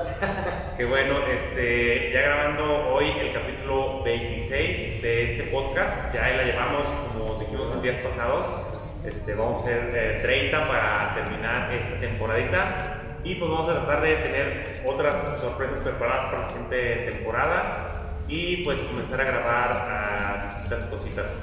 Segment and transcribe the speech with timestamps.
[0.76, 6.82] Qué bueno, este, ya grabando hoy el capítulo 26 de este podcast, ya la llevamos,
[7.12, 8.46] como dijimos en días pasados,
[9.04, 14.02] este, vamos a ser 30 eh, para terminar esta temporadita y pues vamos a tratar
[14.02, 20.44] de tener otras sorpresas preparadas para la siguiente temporada y pues comenzar a grabar a
[20.46, 21.36] distintas cositas.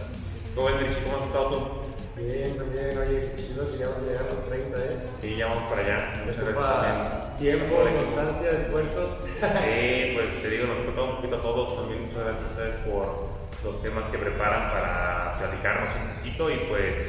[0.55, 1.86] ¿Cómo has estado tú?
[2.17, 4.97] Bien, también, oye, chido que ya vamos a llegar a los 30, ¿eh?
[5.21, 6.13] Sí, ya vamos para allá.
[6.25, 9.09] Muchas gracias Tiempo, constancia, esfuerzos.
[9.37, 11.75] Sí, pues te digo, nos preocupa un poquito a todos.
[11.75, 16.57] También muchas gracias a ustedes por los temas que preparan para platicarnos un poquito y
[16.65, 17.07] pues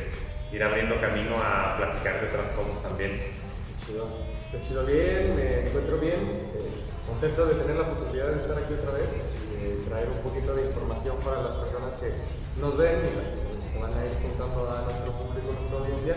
[0.52, 3.12] ir abriendo camino a platicar de otras cosas también.
[3.16, 4.08] Está chido,
[4.44, 6.20] está chido bien, me encuentro bien,
[6.52, 6.68] eh,
[7.08, 10.54] contento de tener la posibilidad de estar aquí otra vez y de traer un poquito
[10.54, 12.12] de información para las personas que
[12.60, 13.47] nos ven y
[13.80, 16.16] van a ir juntando a nuestro público, a nuestra audiencia.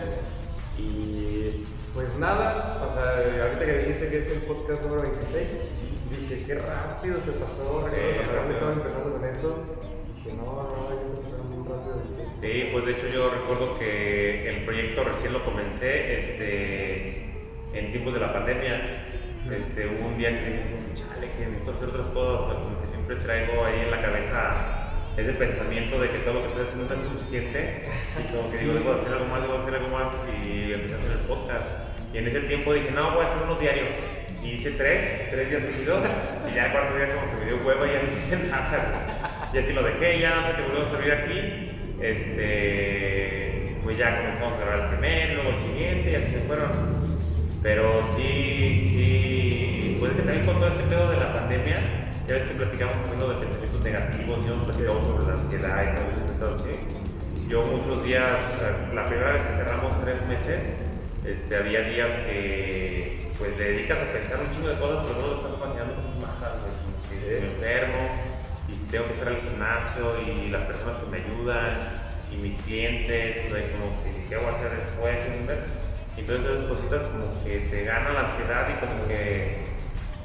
[0.78, 5.48] Y pues nada, o sea, ahorita que dijiste que es el podcast número 26,
[6.10, 9.62] dije, qué rápido se pasó, recuerdo que estaba empezando con eso,
[10.14, 12.02] dije, no, no, eso se muy rápido.
[12.40, 17.32] Sí, pues de hecho yo recuerdo que el proyecto recién lo comencé este,
[17.74, 18.94] en tiempos de la pandemia.
[19.50, 20.62] Este, hubo un día que dije,
[20.94, 24.00] chale, que necesito hacer otras cosas, o sea, como que siempre traigo ahí en la
[24.00, 24.81] cabeza
[25.16, 28.58] ese pensamiento de que todo lo que estoy haciendo no es suficiente y como que
[28.58, 30.08] digo, debo hacer algo más, debo hacer algo más
[30.44, 31.66] y empecé a hacer el podcast.
[32.14, 33.88] Y en ese tiempo dije, no, voy a hacer unos diarios.
[34.42, 36.04] Y hice tres, tres días seguidos
[36.50, 39.50] y ya el cuarto día como que me dio hueva y ya no hice nada.
[39.52, 44.54] Y así lo dejé, ya hasta que volvimos a salir aquí, este, pues ya comenzamos
[44.54, 46.70] a grabar el primero, luego el siguiente y así se fueron.
[47.62, 51.78] Pero sí, sí, pues que también con todo este pedo de la pandemia,
[52.26, 56.38] ya ves que platicamos también de pensamientos negativos, yo nos platicamos sobre la ansiedad y
[56.38, 56.72] todo eso, así.
[57.48, 58.38] Yo muchos días,
[58.94, 60.62] la primera vez que cerramos tres meses,
[61.24, 65.34] este, había días que pues le dedicas a pensar un chingo de cosas, pero luego
[65.36, 66.54] estás imaginando cosas malas,
[67.10, 68.02] que me enfermo,
[68.68, 71.72] y si tengo que estar al gimnasio, y las personas que me ayudan,
[72.30, 75.18] y mis clientes, y como que qué voy a hacer después,
[76.16, 79.71] y entonces esas cositas como que te gana la ansiedad y como que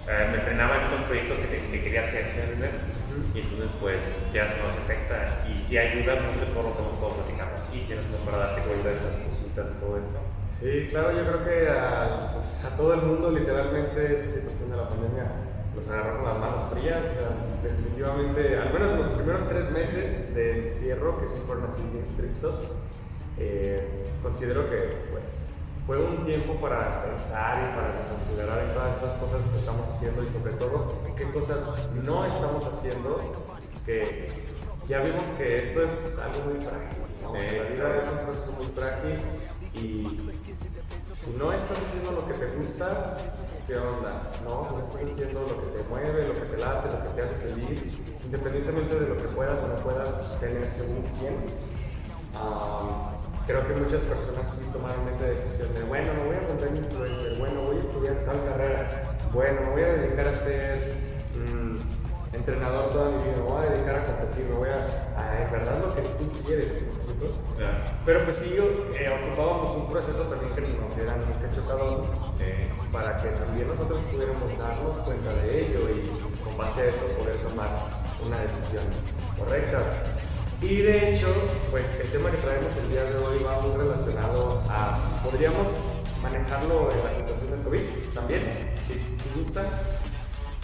[0.08, 2.26] eh, me frenaba en otros proyectos que, quería hacer,
[3.34, 5.44] Y entonces, pues, ya se nos afecta.
[5.50, 8.88] Y si ayuda mucho por lo que hemos estado platicando aquí, tienes para darte cuenta
[8.88, 10.20] de estas cositas y todo esto.
[10.60, 14.78] Sí, claro, yo creo que a, pues, a, todo el mundo, literalmente, esta situación de
[14.78, 15.28] la pandemia
[15.76, 17.04] nos agarró con las manos frías.
[17.04, 17.30] O sea,
[17.62, 22.06] definitivamente, al menos en los primeros tres meses de encierro, que sí fueron así bien
[22.06, 22.64] estrictos,
[23.38, 25.57] eh, considero que, pues,
[25.88, 30.22] fue un tiempo para pensar y para considerar en todas las cosas que estamos haciendo
[30.22, 31.60] y sobre todo qué cosas
[32.04, 33.22] no estamos haciendo
[33.86, 34.30] que
[34.90, 37.58] ya vimos que esto es algo muy frágil.
[37.58, 39.22] la vida es un proceso muy frágil
[39.74, 40.32] y
[41.16, 43.18] si no estás haciendo lo que te gusta,
[43.66, 44.32] ¿qué onda?
[44.44, 47.10] No, si no estás haciendo lo que te mueve, lo que te late, lo que
[47.16, 51.36] te hace feliz, independientemente de lo que puedas o no puedas tener según quién,
[53.48, 57.40] creo que muchas personas sí tomaron esa decisión de, bueno, me voy a volver influencer,
[57.40, 60.94] bueno, voy a estudiar tal carrera, bueno, me voy a dedicar a ser
[61.34, 64.84] mm, entrenador toda mi vida, me voy a dedicar a competir, me voy a,
[65.16, 66.68] a en verdad lo que tú quieres.
[68.06, 72.06] Pero pues sí, eh, ocupábamos un proceso también que nos era muy chocado
[72.40, 77.06] eh, para que también nosotros pudiéramos darnos cuenta de ello y con base a eso
[77.18, 77.70] poder tomar
[78.24, 78.84] una decisión
[79.38, 79.80] correcta.
[80.62, 81.28] Y de hecho,
[81.70, 85.68] pues el tema que traemos el día de hoy va muy relacionado a, podríamos
[86.24, 87.82] manejarlo en la situación del COVID
[88.16, 88.42] también,
[88.88, 89.64] si, si gusta,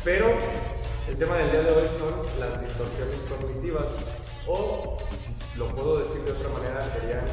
[0.04, 0.34] pero
[1.08, 2.10] el tema del día de hoy son
[2.40, 3.94] las distorsiones cognitivas,
[4.48, 7.26] o si lo puedo decir de otra manera, serían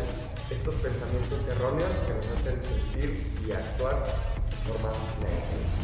[0.51, 5.81] estos pensamientos erróneos que nos hacen sentir y actuar de formas negativas.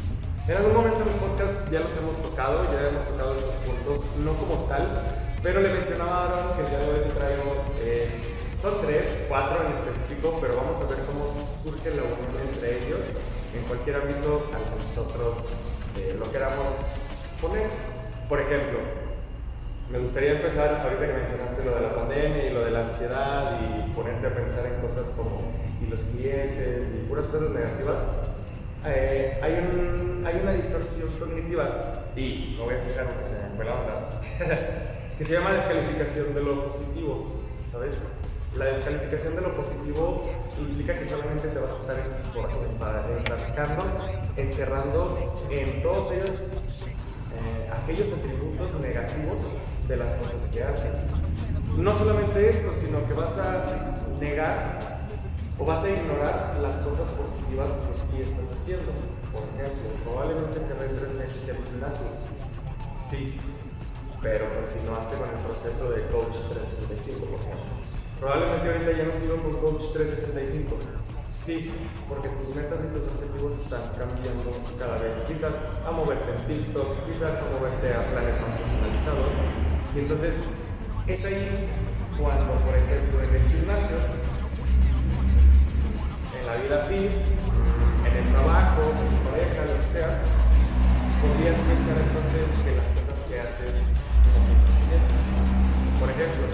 [0.46, 4.04] En algún momento en los podcasts ya los hemos tocado, ya hemos tocado estos puntos,
[4.22, 8.08] no como tal, pero le mencionaba a Aaron que el día de hoy traigo, eh,
[8.60, 11.30] son tres, cuatro en específico, pero vamos a ver cómo
[11.62, 13.06] surge la unión entre ellos
[13.54, 15.46] en cualquier ámbito al que nosotros
[15.98, 16.74] eh, lo queramos
[17.40, 17.68] poner.
[18.28, 18.80] Por ejemplo,
[19.88, 23.60] me gustaría empezar, ahorita que mencionaste lo de la pandemia y lo de la ansiedad
[23.60, 27.98] y ponerte a pensar en cosas como y los clientes y puras cosas negativas,
[28.84, 33.54] eh, hay, un, hay una distorsión cognitiva y no voy a fijar porque se me
[33.54, 34.20] fue la onda.
[35.18, 37.32] que se llama descalificación de lo positivo,
[37.70, 37.94] ¿sabes?
[38.56, 41.96] La descalificación de lo positivo implica que solamente te vas a estar
[43.18, 43.84] enfrascando,
[44.36, 49.42] encerrando en todos ellos eh, aquellos atributos negativos
[49.88, 51.02] de las cosas que haces.
[51.76, 53.64] No solamente esto, sino que vas a
[54.18, 55.00] negar
[55.58, 58.92] o vas a ignorar las cosas positivas que sí estás haciendo.
[59.32, 62.06] Por ejemplo, probablemente cerré tres meses el gimnasio.
[62.94, 63.38] Sí,
[64.22, 67.72] pero continuaste con el proceso de Coach 365, por ejemplo.
[68.20, 70.76] Probablemente ahorita ya no sigo con Coach 365.
[71.30, 71.70] Sí,
[72.08, 75.16] porque tus metas y tus objetivos están cambiando cada vez.
[75.28, 75.54] Quizás
[75.86, 79.30] a moverte en TikTok, quizás a moverte a planes más personalizados.
[79.94, 80.42] Y entonces
[81.06, 81.68] es ahí
[82.18, 83.96] cuando, por ejemplo, en el gimnasio,
[86.34, 90.10] en la vida fit, en el trabajo, en tu pareja, lo que sea,
[91.20, 92.75] podrías pensar entonces que
[96.16, 96.46] ejemplo,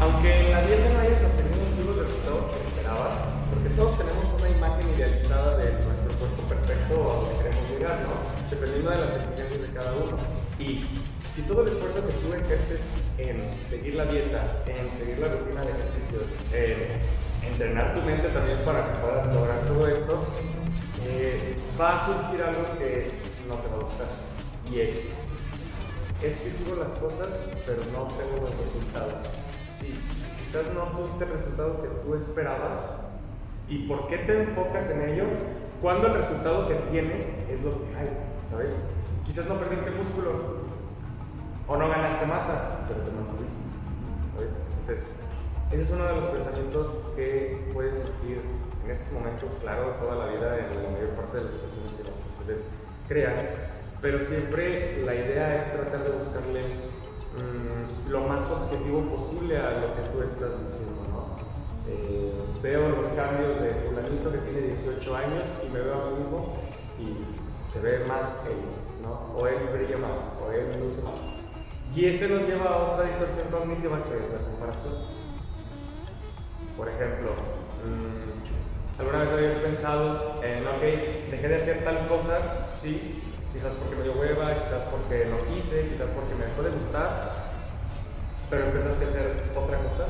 [0.00, 3.14] aunque en la dieta no hayas obtenido los resultados que esperabas,
[3.48, 7.96] porque todos tenemos una imagen idealizada de nuestro cuerpo perfecto o a donde queremos llegar,
[8.04, 8.12] ¿no?
[8.50, 10.16] Dependiendo de las exigencias de cada uno.
[10.58, 10.84] Y
[11.32, 15.62] si todo el esfuerzo que tú ejerces en seguir la dieta, en seguir la rutina
[15.64, 17.00] de ejercicios, en
[17.48, 20.26] entrenar tu mente también para que puedas lograr todo esto,
[21.08, 23.10] eh, va a surgir algo que
[23.48, 24.08] no te va a gustar.
[24.70, 25.15] Y es,
[26.22, 29.26] es que sigo las cosas, pero no tengo los resultados.
[29.64, 29.98] Sí,
[30.38, 32.96] quizás no tuviste el resultado que tú esperabas.
[33.68, 35.24] ¿Y por qué te enfocas en ello?
[35.82, 38.08] Cuando el resultado que tienes es lo que hay,
[38.50, 38.76] ¿sabes?
[39.26, 40.66] Quizás no perdiste músculo,
[41.68, 43.60] o no ganaste masa, pero te mantuviste.
[44.34, 44.50] ¿sabes?
[44.68, 45.10] Entonces,
[45.72, 48.40] ese es uno de los pensamientos que pueden surgir
[48.84, 52.06] en estos momentos, claro, toda la vida, en la mayor parte de las situaciones en
[52.06, 52.64] las que ustedes
[53.08, 53.34] crean,
[54.00, 56.62] pero siempre la idea es tratar de buscarle
[57.36, 61.36] mmm, lo más objetivo posible a lo que tú estás diciendo, ¿no?
[61.88, 62.32] Eh,
[62.62, 66.56] veo los cambios de fulanito que tiene 18 años y me veo a mí mismo
[66.98, 68.56] y se ve más él,
[69.02, 69.34] ¿no?
[69.36, 71.14] O él brilla más, o él luce más.
[71.94, 74.94] Y ese nos lleva a otra distorsión cognitiva que es la comparación.
[76.76, 77.30] Por ejemplo,
[77.84, 82.64] mmm, ¿alguna vez habías pensado en, ok, dejé de hacer tal cosa?
[82.66, 83.22] Sí,
[83.56, 87.56] quizás porque me dio hueva, quizás porque no quise, quizás porque me dejó de gustar,
[88.52, 89.26] pero empezaste a hacer
[89.56, 90.04] otra cosa.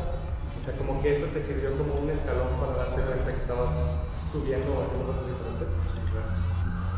[0.59, 3.71] O sea, como que eso te sirvió como un escalón para darte cuenta que estabas
[4.27, 5.71] subiendo o haciendo cosas diferentes.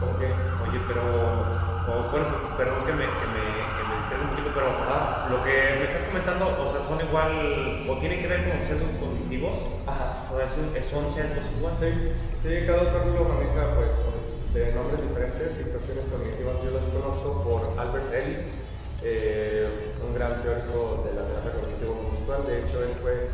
[0.01, 0.33] ¿Cómo que?
[0.33, 5.45] Oye, pero, o, bueno, perdón que me, que me, que me un poquito, pero lo
[5.45, 9.53] que me estás comentando, o sea, son igual, o tienen que ver con sesgos cognitivos,
[9.85, 10.25] Ajá.
[10.33, 11.75] o sea, son, sesgos igual.
[11.77, 11.93] Sí,
[12.41, 13.93] sí, cada autor lo maneja pues,
[14.53, 16.57] de nombres diferentes, distorsiones cognitivas.
[16.65, 18.55] Yo las conozco por Albert Ellis,
[19.03, 22.47] eh, un gran teórico de la terapia cognitivo-conductual.
[22.47, 23.29] De hecho, él fue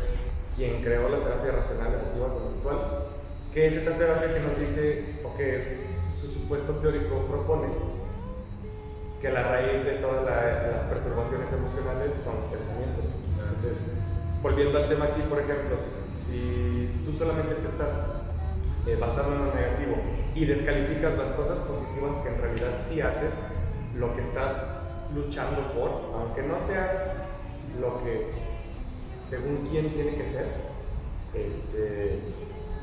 [0.55, 2.77] quien creó la terapia racional emotiva conductual,
[3.53, 7.67] que es esta terapia que nos dice, o que su supuesto teórico propone,
[9.21, 13.05] que la raíz de todas la, las perturbaciones emocionales son los pensamientos.
[13.39, 13.83] Entonces,
[14.41, 17.99] volviendo al tema aquí, por ejemplo, si, si tú solamente te estás
[18.85, 19.95] eh, basando en lo negativo
[20.35, 23.33] y descalificas las cosas positivas que en realidad sí haces,
[23.97, 24.69] lo que estás
[25.15, 27.27] luchando por, aunque no sea
[27.79, 28.27] lo que
[29.23, 30.45] según quién tiene que ser,
[31.33, 32.19] este,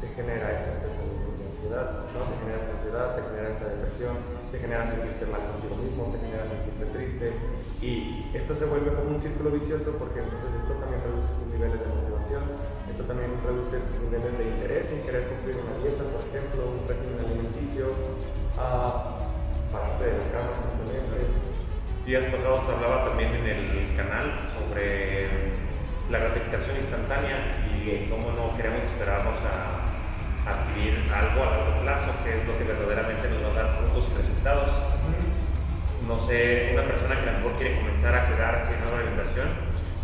[0.01, 2.27] te genera estos pensamientos de ansiedad, ¿no?
[2.27, 4.15] te genera esta ansiedad, te genera esta depresión,
[4.51, 7.33] te genera sentirte mal contigo mismo, te genera sentirte triste
[7.79, 11.79] y esto se vuelve como un círculo vicioso porque entonces esto también reduce tus niveles
[11.79, 12.43] de motivación,
[12.91, 16.83] esto también reduce tus niveles de interés en querer cumplir una dieta, por ejemplo, un
[16.83, 17.22] régimen
[17.63, 17.95] alimenticio,
[18.59, 19.19] a
[19.73, 21.31] parte de la cama simplemente.
[22.05, 25.29] Días pasados hablaba también en el canal sobre
[26.11, 27.39] la gratificación instantánea
[27.71, 29.87] y cómo no queremos esperarnos a
[30.43, 34.11] adquirir algo a largo plazo, que es lo que verdaderamente nos va a dar frutos
[34.11, 34.69] y resultados.
[36.07, 39.47] No sé, una persona que a lo mejor quiere comenzar a cuidarse en una alimentación.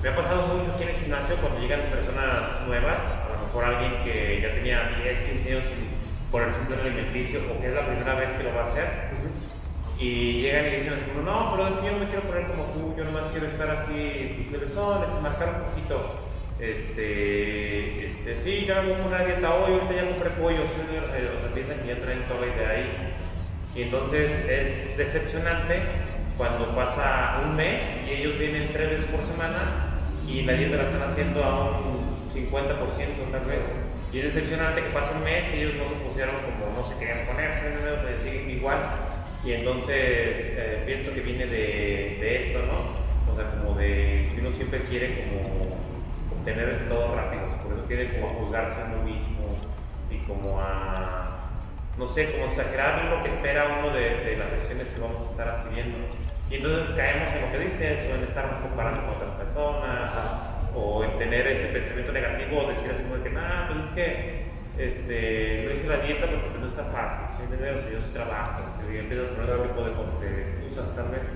[0.01, 3.65] Me ha pasado mucho aquí en el gimnasio cuando llegan personas nuevas, a lo mejor
[3.65, 5.88] alguien que ya tenía 10, 15 años
[6.31, 8.87] por el simple alimenticio o que es la primera vez que lo va a hacer.
[9.99, 10.95] Y llegan y dicen
[11.25, 13.69] no, pero es que yo no me quiero poner como tú, yo nomás quiero estar
[13.69, 16.29] así, pues levesón, este, marcar un poquito.
[16.61, 21.79] Este, este, sí, ya hago una dieta hoy, ahorita ya compré pollo, o sea, piensan
[21.81, 23.15] que ya traen toda la idea ahí.
[23.75, 25.83] Y entonces es decepcionante
[26.37, 30.85] cuando pasa un mes y ellos vienen tres veces por semana y la dieta la
[30.85, 33.88] están haciendo a un 50% tal vez.
[34.11, 36.99] Y es decepcionante que pase un mes y ellos no se pusieron como no se
[36.99, 38.25] querían ponerse, ¿no?
[38.25, 38.79] siguen igual.
[39.45, 43.31] Y entonces eh, pienso que viene de, de, esto, ¿no?
[43.31, 45.77] O sea, como de que uno siempre quiere como
[46.33, 49.57] obtener todo rápido, por eso quiere como juzgarse a uno mismo
[50.11, 51.51] y como a,
[51.99, 55.31] no sé, como exagerar lo que espera uno de, de las acciones que vamos a
[55.31, 55.99] estar adquiriendo.
[56.51, 60.15] Y entonces caemos en lo que dices, o en estarnos comparando con otras personas,
[60.75, 63.91] o en tener ese pensamiento negativo, o decir así como de que, nada, pues es
[63.95, 64.49] que
[64.79, 67.55] este, no hice la dieta porque no está fácil, ¿sí?
[67.55, 70.95] O sea, yo soy trabajo, si yo empiezo a poner otro tipo de, de excusas
[70.95, 71.27] tal vez.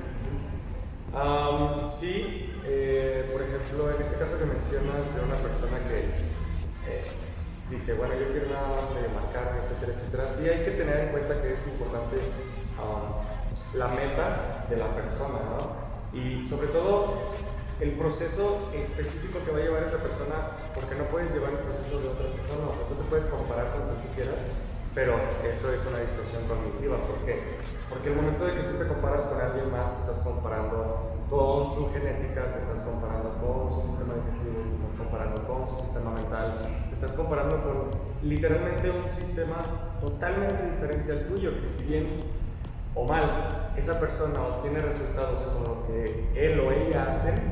[1.13, 5.99] Um, sí, eh, por ejemplo, en ese caso que mencionas de una persona que
[6.89, 7.11] eh,
[7.69, 11.09] dice, bueno, yo quiero nada más medio marcarme, etcétera, etcétera, sí hay que tener en
[11.09, 12.17] cuenta que es importante
[12.81, 15.83] um, la meta de la persona, ¿no?
[16.17, 17.35] Y sobre todo
[17.83, 21.99] el proceso específico que va a llevar esa persona, porque no puedes llevar el proceso
[21.99, 24.39] de otra persona, o sea, tú te puedes comparar con lo que quieras,
[24.95, 27.59] pero eso es una distorsión cognitiva, ¿por qué?
[27.91, 31.75] Porque el momento de que tú te comparas con alguien más, te estás comparando con
[31.75, 36.11] su genética, te estás comparando con su sistema digestivo, te estás comparando con su sistema
[36.15, 36.49] mental,
[36.87, 37.77] te estás comparando con
[38.23, 39.59] literalmente un sistema
[39.99, 42.07] totalmente diferente al tuyo, que si bien
[42.95, 47.52] o mal esa persona obtiene resultados como lo que él o ella hacen,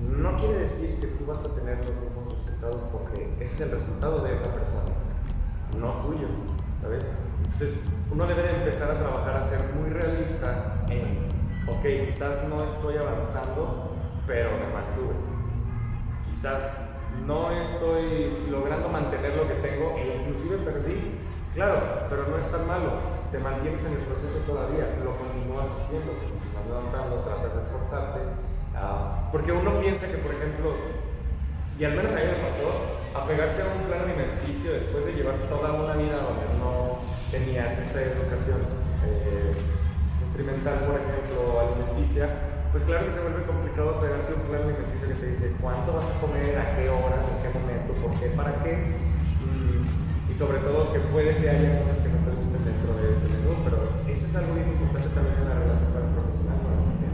[0.00, 3.70] no quiere decir que tú vas a tener los mismos resultados porque ese es el
[3.70, 4.92] resultado de esa persona,
[5.78, 6.28] no tuyo,
[6.80, 7.08] ¿sabes?
[7.42, 11.28] Entonces, uno debe de empezar a trabajar a ser muy realista en,
[11.68, 13.94] ok, quizás no estoy avanzando,
[14.26, 15.14] pero me mantuve.
[16.28, 16.72] Quizás
[17.26, 21.18] no estoy logrando mantener lo que tengo e inclusive perdí.
[21.54, 23.16] Claro, pero no es tan malo.
[23.32, 28.20] Te mantienes en el proceso todavía, lo continúas haciendo, continúas levantando, tratas de esforzarte.
[29.32, 30.74] Porque uno piensa que, por ejemplo,
[31.78, 35.36] y al menos a mí me pasó, apegarse a un plan alimenticio después de llevar
[35.48, 38.64] toda una vida donde no tenías esta educación
[39.04, 39.52] eh,
[40.24, 42.28] nutrimental, por ejemplo, alimenticia,
[42.72, 46.06] pues claro que se vuelve complicado pegarte un plan alimenticio que te dice cuánto vas
[46.12, 48.96] a comer, a qué horas, en qué momento, por qué, para qué.
[50.28, 53.24] Y, sobre todo que puede que haya cosas que no te gusten dentro de ese
[53.24, 57.05] menú, pero eso es algo muy importante también en la relación con el profesional, ¿no?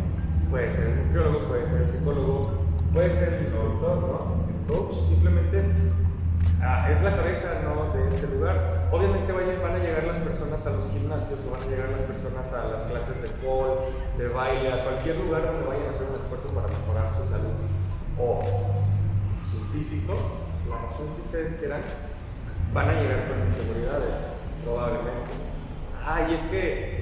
[0.53, 2.53] Puede ser el nutriólogo, puede ser el psicólogo,
[2.93, 4.45] puede ser el instructor, ¿no?
[4.53, 5.65] El coach, simplemente
[6.61, 7.91] ah, es la cabeza ¿no?
[7.95, 8.89] de este lugar.
[8.93, 12.53] Obviamente van a llegar las personas a los gimnasios o van a llegar las personas
[12.53, 13.81] a las clases de pole,
[14.19, 17.57] de baile, a cualquier lugar donde vayan a hacer un esfuerzo para mejorar su salud
[18.21, 18.45] o
[19.41, 20.15] su físico,
[20.69, 21.81] la razón que ustedes quieran,
[22.75, 24.17] van a llegar con inseguridades,
[24.63, 25.33] probablemente.
[26.05, 27.02] Ah, y es que,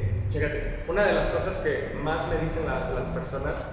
[0.89, 3.69] una de las cosas que más me dicen la, las personas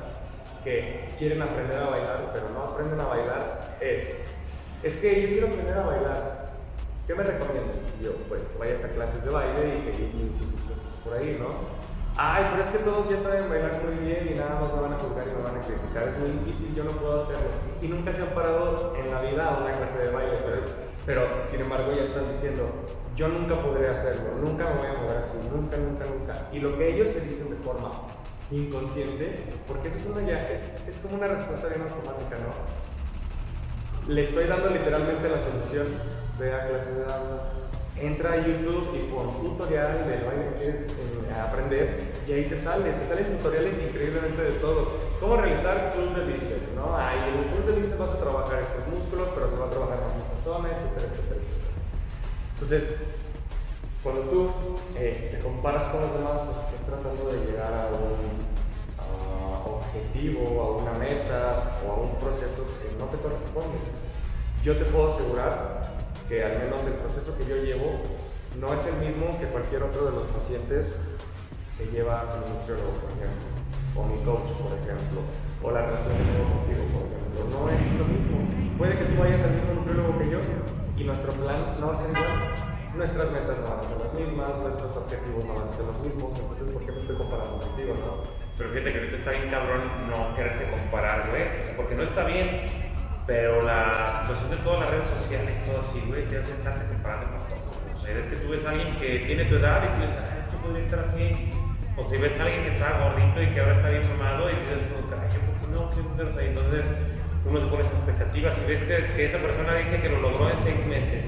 [0.63, 4.17] que quieren aprender a bailar, pero no aprenden a bailar, es,
[4.81, 6.47] es que yo quiero aprender a bailar.
[7.05, 7.77] ¿Qué me recomiendas?
[8.01, 11.77] Yo, pues que vayas a clases de baile y que inicies proceso por ahí, ¿no?
[12.17, 14.93] Ay, pero es que todos ya saben bailar muy bien y nada más me van
[14.93, 16.07] a juzgar y me van a criticar.
[16.09, 17.47] Es muy difícil, yo no puedo hacerlo.
[17.81, 20.57] Y nunca se han parado en la vida a una clase de baile, pero,
[21.05, 22.86] pero sin embargo ya están diciendo,
[23.17, 26.47] yo nunca podré hacerlo, nunca me voy a mover así, nunca, nunca, nunca.
[26.53, 27.91] Y lo que ellos se dicen de forma
[28.51, 32.53] inconsciente, porque eso es, una ya, es, es como una respuesta bien automática, ¿no?
[34.13, 35.87] Le estoy dando literalmente la solución,
[36.39, 37.37] ve a clases de danza,
[37.99, 42.57] entra a YouTube y pon tutorial del baile que quieres eh, aprender y ahí te
[42.57, 44.93] sale, te salen tutoriales increíblemente de todo.
[45.19, 46.37] Cómo realizar pull de
[46.75, 46.95] ¿no?
[46.95, 49.97] Ahí en el pull de vas a trabajar estos músculos, pero se va a trabajar
[50.05, 51.26] más esta zona, etcétera, etcétera.
[52.59, 52.97] Entonces,
[54.01, 54.49] cuando tú
[54.97, 58.17] eh, te comparas con los demás, pues estás tratando de llegar a un
[58.97, 63.77] uh, objetivo, a una meta o a un proceso que no te corresponde.
[64.63, 68.01] Yo te puedo asegurar que al menos el proceso que yo llevo
[68.59, 71.13] no es el mismo que cualquier otro de los pacientes
[71.77, 73.53] que lleva mi nutriólogo, por ejemplo,
[73.93, 75.21] o mi coach, por ejemplo,
[75.61, 77.39] o la relación que tengo contigo, por ejemplo.
[77.53, 78.35] No es lo mismo.
[78.81, 80.41] Puede que tú vayas al mismo nutriólogo que yo
[80.97, 82.27] y nuestro plan no va a ser igual.
[82.95, 85.99] Nuestras metas no van a ser las mismas, nuestros objetivos no van a ser los
[85.99, 88.23] mismos, entonces ¿por qué me estoy comparando contigo, no?
[88.57, 92.87] Pero fíjate que ahorita está bien cabrón no quererse comparar, güey, porque no está bien
[93.27, 97.27] pero la situación de todas las redes sociales, todo así, güey, te hace estarte comparando
[97.27, 97.75] con todo.
[97.93, 100.23] O sea, es que tú ves a alguien que tiene tu edad y tú dices,
[100.23, 101.51] ah, esto podría estar así.
[101.97, 104.55] O si ves a alguien que está gordito y que ahora está bien mamado y
[104.55, 106.47] dices, ay, yo por no, siempre ahí.
[106.55, 106.85] Entonces,
[107.49, 110.49] uno se pone esas expectativas y ves que, que, esa persona dice que lo logró
[110.51, 111.23] en seis meses.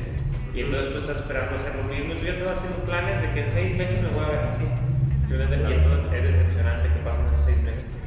[0.54, 3.28] Y entonces tú estás esperando hacer lo mismo y tú ya estás haciendo planes de
[3.34, 4.66] que en seis meses me voy a ver así.
[5.30, 8.00] Y entonces es decepcionante que pasen esos seis meses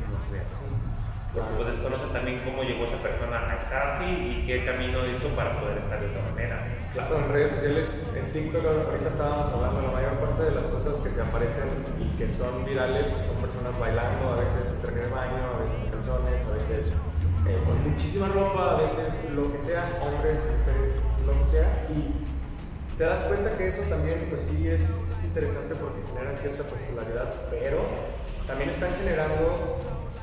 [1.33, 5.59] porque pues desconoces también cómo llegó esa persona a casi y qué camino hizo para
[5.59, 6.69] poder estar de otra manera.
[6.92, 10.97] Claro, en redes sociales, en TikTok, ahorita estábamos hablando, la mayor parte de las cosas
[10.97, 15.09] que se aparecen y que son virales pues son personas bailando, a veces en de
[15.09, 16.92] baño, a veces canciones, a veces
[17.49, 20.92] eh, con muchísima ropa, a veces lo que sea, hombres, mujeres,
[21.26, 22.22] lo que sea, y
[22.99, 27.34] te das cuenta que eso también, pues sí, es, es interesante porque generan cierta popularidad,
[27.50, 27.80] pero
[28.46, 29.78] también están generando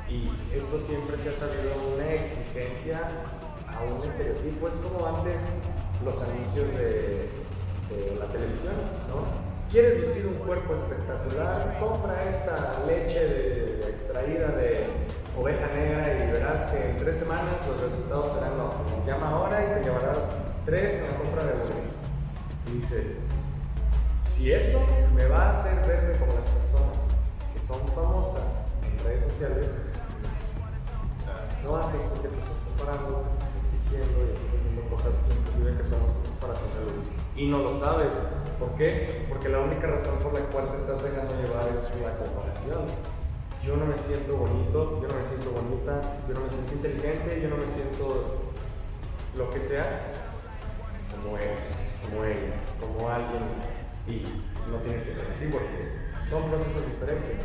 [0.09, 2.99] y esto siempre se ha sabido una exigencia
[3.67, 4.67] a un estereotipo.
[4.67, 5.41] Es como antes
[6.03, 7.29] los anuncios de,
[8.19, 8.73] la televisión,
[9.09, 9.25] ¿no?
[9.71, 11.77] ¿Quieres lucir un cuerpo espectacular?
[11.79, 14.85] Compra esta leche extraída de
[15.39, 19.05] oveja negra y verás que en tres semanas los resultados serán óptimos.
[19.05, 20.29] Llama ahora y te llevarás
[20.65, 21.89] tres en la compra de uno.
[22.67, 23.17] Y dices,
[24.25, 24.79] si eso
[25.15, 27.15] me va a hacer verme como las personas
[27.53, 29.72] que son famosas en redes sociales,
[31.63, 35.77] no haces porque te estás comparando, te estás exigiendo y estás haciendo cosas que inclusive
[35.77, 37.03] que son nocivas para tu salud.
[37.36, 38.15] Y no lo sabes.
[38.60, 39.25] ¿Por qué?
[39.29, 43.18] Porque la única razón por la cual te estás dejando llevar es la comparación.
[43.69, 47.39] Yo no me siento bonito, yo no me siento bonita, yo no me siento inteligente,
[47.39, 48.49] yo no me siento
[49.38, 50.09] lo que sea
[51.13, 51.53] como él,
[52.01, 53.45] como ella, como alguien.
[54.07, 54.25] Y
[54.71, 55.85] no tiene que ser así porque
[56.31, 57.38] son procesos diferentes.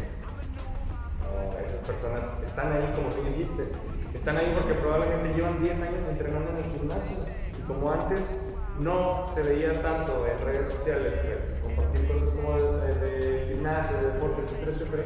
[1.61, 3.69] Esas personas están ahí como tú dijiste.
[4.15, 7.19] Están ahí porque probablemente llevan 10 años entrenando en el gimnasio.
[7.53, 13.45] Y como antes no se veía tanto en redes sociales, pues compartir cosas como de
[13.53, 15.05] gimnasio, de deporte, etcétera, etcétera,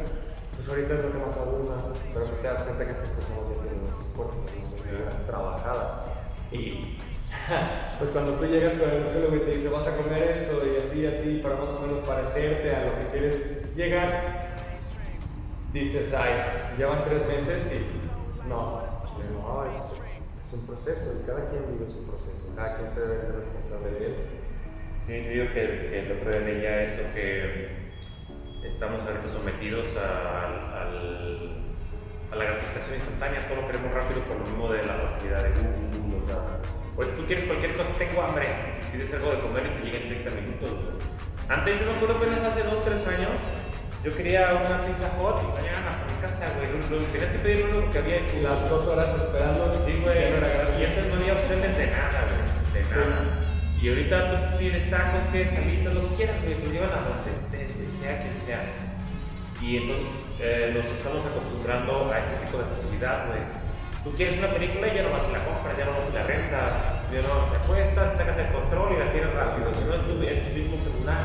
[0.59, 1.75] pues ahorita es lo que más abunda.
[2.13, 4.43] Pero pues te das cuenta que estas personas ya tienen esos cuerpos,
[4.83, 5.93] vidas trabajadas.
[6.51, 6.99] Y
[7.99, 10.77] pues cuando tú llegas con el nutriólogo y te dice vas a comer esto y
[10.83, 14.49] así, así, para más o menos parecerte a lo que quieres llegar,
[15.73, 16.33] dices, ay,
[16.77, 18.83] llevan tres meses y no,
[19.33, 20.05] no, es, es-
[20.45, 23.91] es un proceso y cada quien vive su proceso, cada quien se debe ser responsable
[24.01, 24.15] de él.
[25.07, 27.69] Yo digo que, que lo que ven ella es lo que
[28.73, 31.59] estamos ahorita sometidos a, al-
[32.31, 35.51] a la gratificación instantánea, todo lo queremos rápido por lo mismo de la facilidad de
[35.97, 36.39] Google, o sea,
[36.97, 38.47] oye, tú quieres cualquier cosa, tengo hambre,
[38.93, 40.71] pides algo de comer y te llega en 30 minutos.
[41.49, 43.33] Antes, yo me acuerdo apenas hace 2, 3 años,
[44.05, 47.65] yo quería una pizza hot y llegaban hasta mi casa, güey, lo, tenías que pedir
[47.73, 51.73] uno que había Y las dos horas esperando, Sí, güey, y antes no había opciones
[51.81, 52.45] de nada, güey,
[52.77, 53.19] de nada.
[53.81, 57.33] Y ahorita tú tienes tacos, que salitas, lo que quieras, güey, pues llevan a donde
[58.09, 58.63] sea quien sea.
[59.61, 60.07] Y entonces
[60.41, 63.43] eh, nos estamos acostumbrando a ese tipo de facilidad, güey.
[64.05, 66.15] Tú quieres una película y ya no vas y la compras, ya no vas y
[66.15, 66.75] la rentas,
[67.13, 69.75] ya no te acuestas, sacas el control y la tienes rápido.
[69.75, 71.23] Si no es tu, tu mismo celular,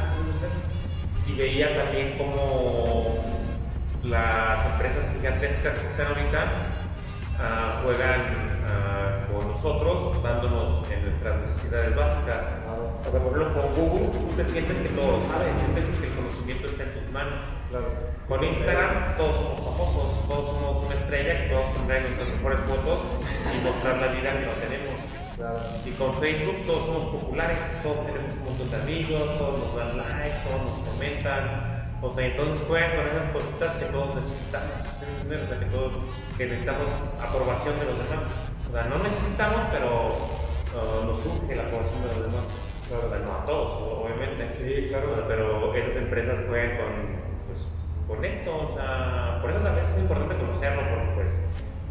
[1.27, 3.23] y veía también cómo
[4.03, 6.41] las empresas gigantescas que están ahorita
[7.39, 8.21] ah, juegan
[8.67, 12.43] ah, con nosotros, dándonos en nuestras necesidades básicas.
[13.05, 16.12] Por ejemplo, con Google tú te sientes que todo lo sabes, sientes que
[17.13, 17.93] Claro.
[18.27, 22.99] Con Instagram todos somos famosos, todos somos una estrella que podemos poner nuestras mejores fotos
[23.53, 24.95] y mostrar la vida que no tenemos.
[25.37, 25.59] Claro.
[25.85, 29.97] Y con Facebook todos somos populares, todos tenemos un montón de amigos, todos nos dan
[29.97, 31.43] likes, todos nos comentan.
[32.01, 34.73] O sea, entonces juegan con esas cositas que todos necesitamos.
[35.59, 35.93] que todos
[36.37, 36.89] que necesitamos
[37.21, 38.25] aprobación de los demás.
[38.65, 40.17] O sea, no necesitamos, pero
[40.73, 42.62] uh, nos surge la aprobación de los demás.
[42.93, 43.71] Claro, o sea, no a todos,
[44.05, 44.49] obviamente.
[44.53, 45.25] Sí, claro.
[45.27, 46.93] Pero esas empresas juegan con,
[47.47, 47.65] pues,
[48.07, 48.51] con esto.
[48.69, 51.27] O sea, por eso a veces es importante conocerlo, porque pues,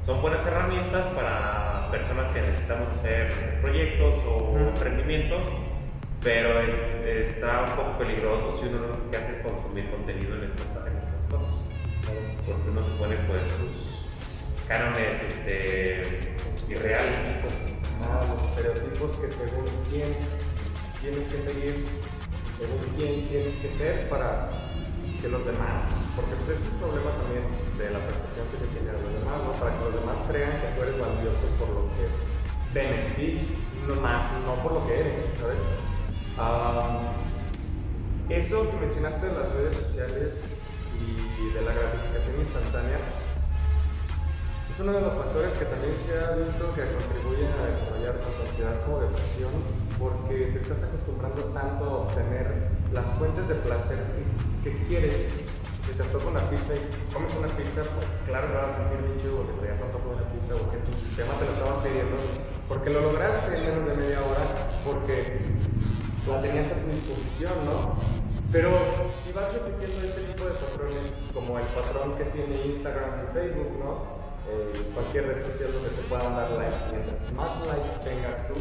[0.07, 5.43] son buenas herramientas para personas que necesitamos hacer proyectos o emprendimientos,
[6.23, 10.45] pero es- está un poco peligroso si uno lo que hace es consumir contenido en
[10.45, 11.65] estas, en estas cosas,
[12.47, 14.07] porque uno se pone pues sus
[14.69, 16.35] cánones este,
[16.69, 17.19] irreales.
[17.43, 17.55] Pues,
[18.03, 20.09] los estereotipos que según quién
[21.03, 21.85] tienes que seguir,
[22.57, 24.49] según quién tienes que ser para
[25.21, 25.83] que los demás,
[26.15, 27.43] porque pues es un problema también
[27.79, 29.53] de la percepción que se tiene de los demás, ¿no?
[29.59, 32.07] Para que los demás crean que tú eres valioso por lo que
[32.71, 35.59] ven en no más, no por lo que eres, ¿sabes?
[38.31, 40.41] Eso que mencionaste de las redes sociales
[41.03, 42.99] y de la gratificación instantánea,
[44.71, 48.41] es uno de los factores que también se ha visto que contribuye a desarrollar tanto
[48.47, 53.99] ansiedad como depresión, porque te estás acostumbrando tanto a obtener las fuentes de placer
[54.65, 55.31] que, que quieres.
[55.87, 56.83] Si te toca una pizza y
[57.15, 60.15] comes una pizza, pues claro que vas a sentir bien chido porque traías antojo de
[60.19, 62.17] una pizza, porque tu sistema te lo estaba pidiendo,
[62.67, 64.45] porque lo lograste en menos de media hora,
[64.87, 65.43] porque
[66.27, 67.99] la tenías a tu disposición, ¿no?
[68.51, 68.71] Pero
[69.03, 73.73] si vas repitiendo este tipo de patrones, como el patrón que tiene Instagram y Facebook,
[73.79, 74.23] ¿no?
[74.51, 78.55] Eh, cualquier red social donde te puedan dar likes, mientras más likes tengas tú,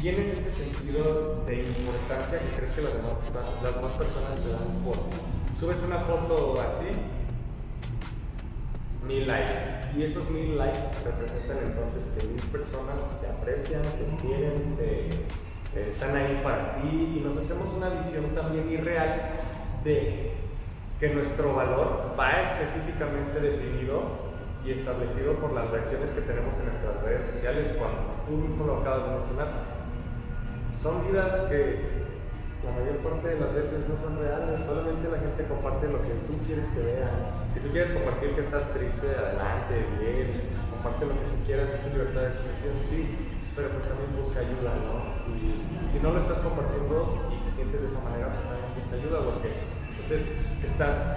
[0.00, 3.12] tienes este sentido de importancia que crees que las demás,
[3.62, 4.96] las demás personas te dan por.
[5.58, 6.86] Subes una foto así,
[9.06, 9.52] mil likes.
[9.96, 16.16] Y esos mil likes representan entonces que mil personas te aprecian, te quieren, te, están
[16.16, 19.40] ahí para ti y nos hacemos una visión también irreal
[19.84, 20.32] de
[20.98, 24.02] que nuestro valor va específicamente definido
[24.64, 28.78] y establecido por las reacciones que tenemos en nuestras redes sociales cuando tú mismo lo
[28.78, 29.69] acabas de mencionar.
[30.80, 31.76] Son vidas que
[32.64, 36.16] la mayor parte de las veces no son reales, solamente la gente comparte lo que
[36.24, 37.12] tú quieres que vean.
[37.52, 40.32] Si tú quieres compartir que estás triste, adelante, bien,
[40.72, 43.12] comparte lo que tú quieras, es tu libertad de expresión, sí,
[43.52, 45.12] pero pues también busca ayuda, ¿no?
[45.20, 49.18] Si, no lo estás compartiendo y te sientes de esa manera, pues también busca ayuda,
[49.20, 49.52] porque
[49.84, 50.32] entonces
[50.64, 51.12] estás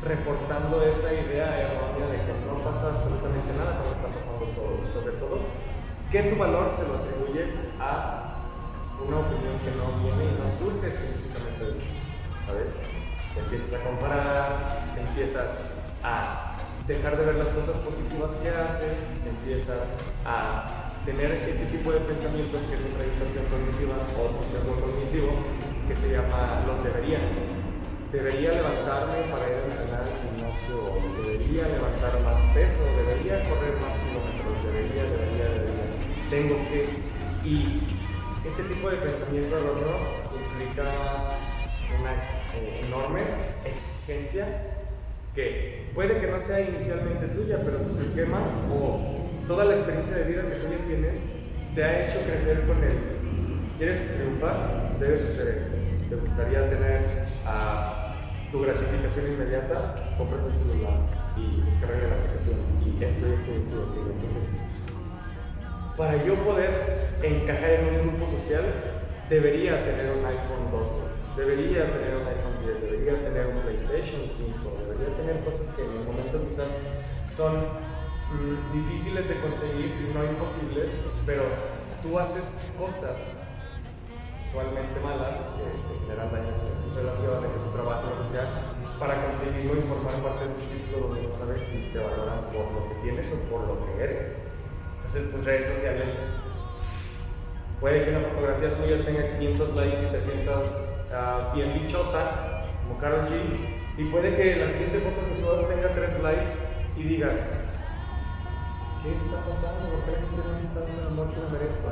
[0.00, 5.12] reforzando esa idea errónea de que no pasa absolutamente nada cuando está pasando todo, sobre
[5.20, 5.44] todo
[6.12, 8.21] que tu valor se lo atribuyes a
[9.00, 11.86] una opinión que no viene y no surge específicamente de ti,
[12.46, 12.70] ¿sabes?
[13.36, 15.60] Empiezas a comparar, empiezas
[16.02, 19.88] a dejar de ver las cosas positivas que haces, empiezas
[20.26, 25.34] a tener este tipo de pensamientos que es una distorsión cognitiva o sesgo cognitivo
[25.88, 27.18] que se llama los debería.
[28.12, 30.76] Debería levantarme para ir a entrenar al gimnasio,
[31.16, 35.88] debería levantar más peso, debería correr más kilómetros, debería, debería, debería.
[36.28, 36.88] Tengo que.
[37.42, 37.80] Y
[38.44, 39.96] este tipo de pensamiento erróneo
[40.34, 40.84] implica
[42.00, 42.12] una
[42.56, 43.20] eh, enorme
[43.64, 44.46] exigencia
[45.34, 49.00] que puede que no sea inicialmente tuya, pero tus esquemas o
[49.46, 51.22] toda la experiencia de vida que tú ya tienes
[51.74, 52.98] te ha hecho crecer con él.
[53.78, 54.98] ¿Quieres triunfar?
[54.98, 55.70] Debes hacer esto.
[56.08, 57.00] ¿Te gustaría tener
[57.46, 58.14] ah,
[58.50, 60.14] tu gratificación inmediata?
[60.18, 60.98] Cómprate un celular
[61.36, 64.10] y descarga la aplicación y esto, y esto, y esto, esto.
[64.12, 64.50] Entonces,
[65.96, 68.64] para yo poder encajar en un grupo social,
[69.28, 70.94] debería tener un iPhone 12,
[71.36, 75.92] debería tener un iPhone 10, debería tener un PlayStation 5, debería tener cosas que en
[75.92, 76.76] el momento quizás
[77.28, 80.88] son mm, difíciles de conseguir y no imposibles,
[81.26, 81.44] pero
[82.02, 83.38] tú haces cosas
[84.48, 88.44] usualmente malas que te generan daños en tus relaciones, en tu trabajo, lo que sea,
[88.98, 92.68] para conseguirlo y formar parte de tu ciclo donde no sabes si te valoran por
[92.68, 94.41] lo que tienes o por lo que eres.
[95.02, 96.14] Entonces, pues redes sociales,
[97.80, 100.78] puede que una fotografía tuya tenga 500 likes y te sientas
[101.10, 105.90] uh, bien bichota, como Carol G, y puede que la siguiente foto que subas tenga
[105.90, 106.50] 3 likes
[106.96, 107.34] y digas,
[109.02, 109.90] ¿qué está pasando?
[109.90, 111.90] ¿Por qué la gente no está dando el amor que me merezco?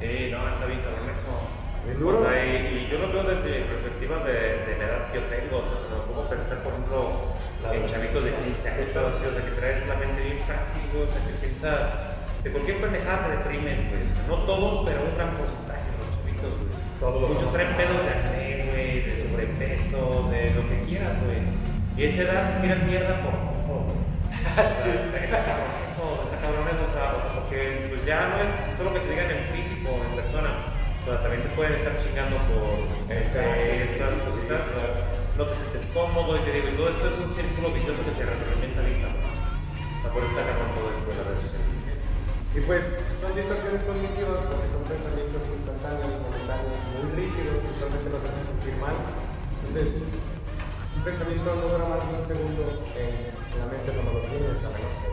[0.00, 1.36] Sí, no, está bien cabrón eso.
[1.36, 5.26] O sea, y, y, yo lo veo desde perspectiva de, de, la edad que yo
[5.28, 7.36] tengo, o sea, me pongo a pensar, por ejemplo,
[7.68, 11.20] en chavitos de 15 años, o sea, que traes la mente bien práctico, o sea,
[11.26, 12.11] que piensas
[12.42, 14.02] de cualquier pendejada te deprimes, güey.
[14.26, 16.72] no todos, pero un gran porcentaje de los chavitos, güey.
[17.34, 21.38] Muchos traen pedos de acné, güey, de sobrepeso, de lo que quieras, güey.
[21.94, 24.02] Y esa edad se tiran mierda por poco, güey.
[24.74, 24.90] sí.
[25.30, 27.06] Cabrón eso, está cabrón eso, o sea,
[27.38, 30.50] porque pues ya no es solo que te digan en físico, en persona,
[30.98, 34.88] o sea, también te pueden estar chingando por este, estas cositas, o sea,
[35.38, 38.14] no te sientes cómodo y te digo, y todo esto es un círculo vicioso que
[38.18, 39.20] se retroalimenta ahorita, ¿no?
[39.22, 41.61] O sea, por eso está cabrón todo esto de la red
[42.54, 42.84] y pues
[43.16, 48.76] son distorsiones cognitivas porque son pensamientos instantáneos, momentáneos, muy rígidos y usualmente nos hacen sentir
[48.76, 48.92] mal.
[48.92, 52.62] Entonces, un pensamiento no dura más de un segundo
[52.92, 55.08] en, la mente cuando lo tienes, a menos que.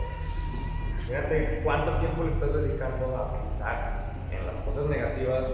[1.08, 5.48] Fíjate cuánto tiempo le estás dedicando a pensar en las cosas negativas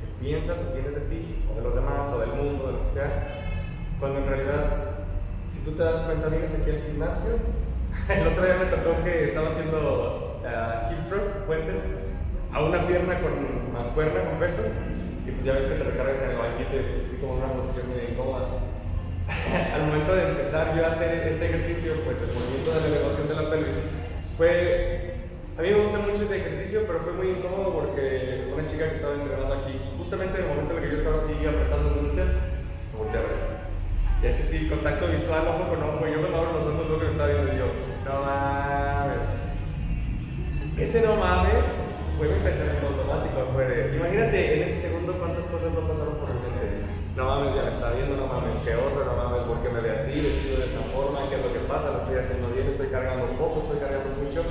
[0.00, 2.80] que piensas o tienes de ti, o de los demás, o del mundo, de lo
[2.80, 3.52] que sea,
[4.00, 5.04] cuando en realidad,
[5.46, 7.36] si tú te das cuenta, vienes aquí al gimnasio,
[8.08, 10.27] el otro día me tocó que estaba haciendo
[10.90, 11.80] hip thrust, puentes,
[12.52, 14.62] a una pierna con mancuerna con peso,
[15.26, 17.88] y pues ya ves que te recargas en el banquito es así como una posición
[17.88, 18.48] muy incómoda.
[19.74, 23.28] Al momento de empezar yo a hacer este ejercicio, pues el movimiento de la elevación
[23.28, 23.78] de la pelvis
[24.36, 25.08] fue
[25.58, 28.94] a mí me gusta mucho ese ejercicio, pero fue muy incómodo porque una chica que
[28.94, 31.94] estaba entrenando aquí, justamente en el momento en el que yo estaba así apretando el
[31.98, 33.58] glúteo, me volteé a ver.
[34.22, 36.06] Y ese sí, contacto visual, ojo con ojo.
[36.06, 37.66] Yo cuando abro los ojos lo que me estaba viendo y yo,
[38.04, 38.67] no.
[40.78, 41.66] Ese no mames
[42.16, 43.50] fue mi pensamiento automático.
[43.52, 43.66] Fue
[43.98, 46.86] imagínate en ese segundo cuántas cosas no pasaron por mi mente.
[47.18, 49.82] No mames, ya me está viendo, no mames, qué oso, no mames, ¿por qué me
[49.82, 51.26] ve así, vestido de esta forma?
[51.26, 51.90] ¿Qué es lo que pasa?
[51.90, 54.46] Lo estoy haciendo bien, estoy cargando poco, estoy cargando mucho.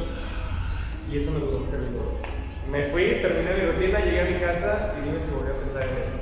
[1.07, 2.19] Y eso me duró un segundo.
[2.67, 5.87] Me fui, terminé mi rutina, llegué a mi casa y dime si volví a pensar
[5.87, 6.19] en eso.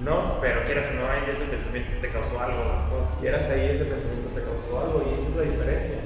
[0.00, 2.64] No, pero quieras o no, ahí ese pensamiento te causó algo.
[2.88, 3.20] ¿no?
[3.20, 6.00] Quieras ahí ese pensamiento te causó algo y esa es la diferencia.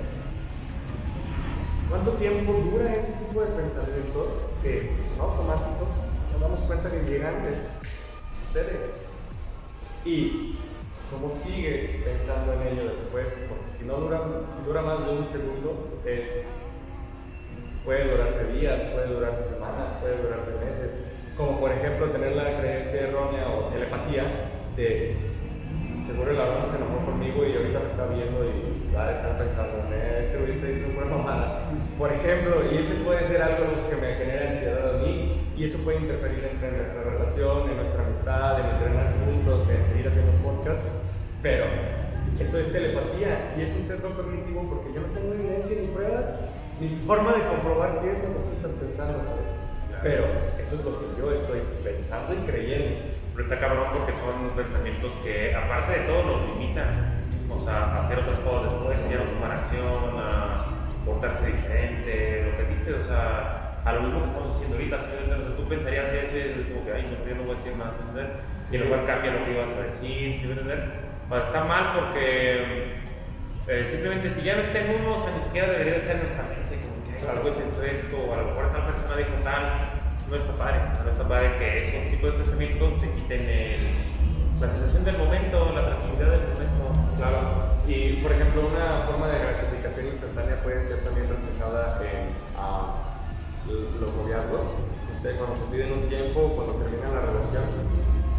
[1.90, 5.96] ¿Cuánto tiempo dura ese tipo de pensamientos que son automáticos?
[6.32, 7.42] Nos damos cuenta que llegan,
[8.46, 8.92] sucede.
[10.04, 10.56] Y
[11.10, 14.22] cómo sigues pensando en ello después, porque si no dura,
[14.56, 16.46] si dura más de un segundo, es,
[17.84, 21.00] puede durarte días, puede durarte semanas, puede durarte meses.
[21.36, 25.16] Como por ejemplo tener la creencia errónea o telepatía de
[25.98, 29.36] seguro el avión se enojó conmigo y ahorita me está viendo y va a estar
[29.38, 31.60] pensando, eh, este güey está diciendo una mamada.
[31.98, 35.78] Por ejemplo, y ese puede ser algo que me genera ansiedad a mí y eso
[35.84, 40.84] puede interferir entre nuestra relación, en nuestra amistad, en entrenar juntos, en seguir haciendo podcast,
[41.42, 41.64] pero
[42.38, 46.38] eso es telepatía y es un sesgo cognitivo porque yo no tengo evidencia ni pruebas
[46.80, 49.52] ni forma de comprobar qué es lo que tú estás pensando, ¿sabes?
[50.02, 50.24] Pero
[50.58, 52.96] eso es lo que yo estoy pensando y creyendo.
[53.34, 57.19] Pero está cabrón porque son pensamientos que, aparte de todo, nos limitan.
[57.60, 60.64] O sea, a hacer otras cosas después, ya no tomar acción, a
[61.04, 64.96] portarse diferente, lo que dices, o sea, a lo mismo que estamos haciendo ahorita.
[65.00, 67.76] Si tú pensarías eso y es como que, ay, no, yo no voy a decir
[67.76, 68.28] más, ¿entender?
[68.72, 70.46] Y luego cambia lo que ibas a decir, ¿sí?
[70.48, 73.00] sea, está mal porque
[73.68, 76.22] eh, simplemente si ya no está en uno, o sea, ni siquiera debería estar en
[76.24, 79.62] nuestra mente, como que algo pensó esto, o a lo mejor tal persona dijo tal,
[80.28, 83.94] no está padre, no está padre que esos tipos de pensamientos te quiten el,
[84.60, 86.59] la sensación del momento, la tranquilidad del momento.
[87.20, 87.76] Claro.
[87.86, 94.08] Y por ejemplo, una forma de gratificación instantánea puede ser también reflejada en uh, los
[94.16, 94.64] noviazgos.
[94.64, 97.68] No sé, cuando se piden un tiempo, cuando termina la relación,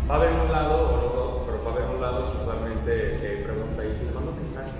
[0.10, 2.42] va a haber un lado, o los dos, pero va a haber un lado que
[2.42, 2.90] usualmente
[3.22, 4.74] eh, pregunta, ¿y si le mando mensaje?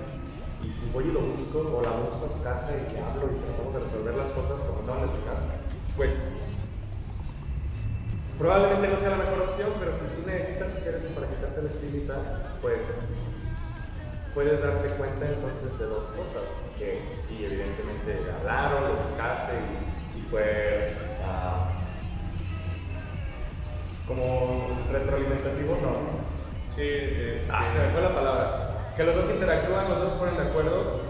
[0.66, 3.30] Y si voy y lo busco, o la busco a su casa y que hablo
[3.30, 5.46] y tratamos de resolver las cosas como estaban casa,
[5.94, 6.18] pues
[8.34, 11.70] probablemente no sea la mejor opción, pero si tú necesitas hacer eso para quitarte la
[11.70, 12.18] espinita,
[12.58, 12.82] pues
[14.34, 16.44] puedes darte cuenta entonces de dos cosas,
[16.78, 19.52] que sí, evidentemente hablaron, lo buscaste
[20.16, 21.68] y, fue uh,
[24.08, 26.22] como retroalimentativo, no.
[26.74, 28.68] Sí, eh, ah, se me fue la palabra.
[28.96, 31.00] Que los dos interactúan, los dos ponen de acuerdo,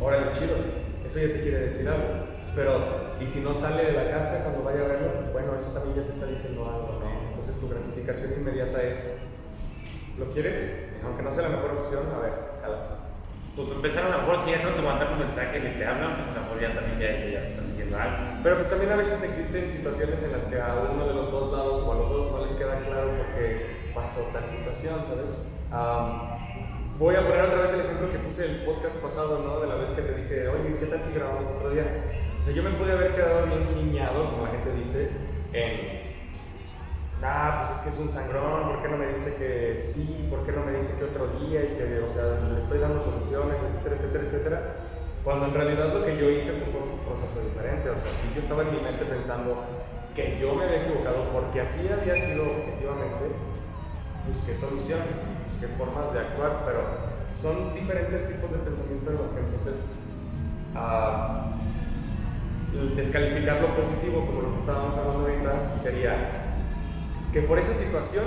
[0.00, 0.56] órale, chido,
[1.04, 2.30] eso ya te quiere decir algo.
[2.54, 5.96] Pero, y si no sale de la casa cuando vaya a verlo, bueno, eso también
[5.96, 7.28] ya te está diciendo algo, ¿no?
[7.30, 8.98] Entonces tu gratificación inmediata es,
[10.20, 10.90] ¿lo quieres?
[11.02, 12.78] aunque no sea la mejor opción, a ver, jala.
[13.56, 16.16] Pues empezaron a lo mejor si ya no te mandan un mensaje ni te hablan,
[16.16, 18.16] pues a lo mejor ya también ya, ya, están diciendo algo.
[18.44, 21.50] Pero pues también a veces existen situaciones en las que a uno de los dos
[21.50, 25.32] lados o a los dos no les queda claro por qué pasó tal situación, ¿sabes?
[27.00, 29.60] voy a poner otra vez el ejemplo que puse el podcast pasado, ¿no?
[29.60, 31.84] De la vez que te dije, oye, ¿qué tal si grabamos otro día?
[32.38, 35.10] O sea, yo me pude haber quedado bien giñado, como la gente dice,
[35.52, 35.89] en
[37.22, 40.26] ah, pues es que es un sangrón, ¿por qué no me dice que sí?
[40.30, 41.62] ¿Por qué no me dice que otro día?
[41.62, 44.60] Y que, o sea, le estoy dando soluciones, etcétera, etcétera, etcétera.
[45.24, 47.90] Cuando en realidad lo que yo hice fue un proceso diferente.
[47.90, 49.64] O sea, sí, yo estaba en mi mente pensando
[50.14, 53.36] que yo me había equivocado porque así había sido objetivamente,
[54.26, 55.06] busqué soluciones,
[55.50, 56.80] busqué formas de actuar, pero
[57.32, 59.82] son diferentes tipos de pensamiento en los que entonces
[60.74, 61.50] uh,
[62.96, 66.39] descalificar lo positivo, como lo que estábamos hablando ahorita, sería
[67.32, 68.24] que por esa situación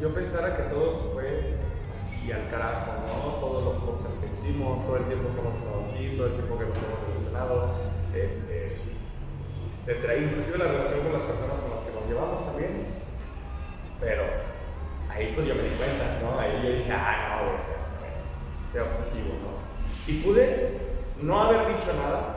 [0.00, 1.56] yo pensara que todo se fue
[1.94, 3.40] así al carajo, ¿no?
[3.40, 6.58] Todos los podcasts que hicimos, todo el tiempo que hemos estado aquí, todo el tiempo
[6.58, 7.70] que nos hemos relacionado,
[8.14, 8.80] este,
[9.80, 10.16] etcétera.
[10.16, 12.86] Inclusive la relación con las personas con las que nos llevamos también.
[14.00, 14.22] Pero
[15.10, 16.38] ahí pues yo me di cuenta, ¿no?
[16.38, 17.80] Ahí yo dije, ah, no, voy a ser,
[18.62, 19.56] sea objetivo, ¿no?
[20.06, 20.80] Y pude
[21.20, 22.36] no haber dicho nada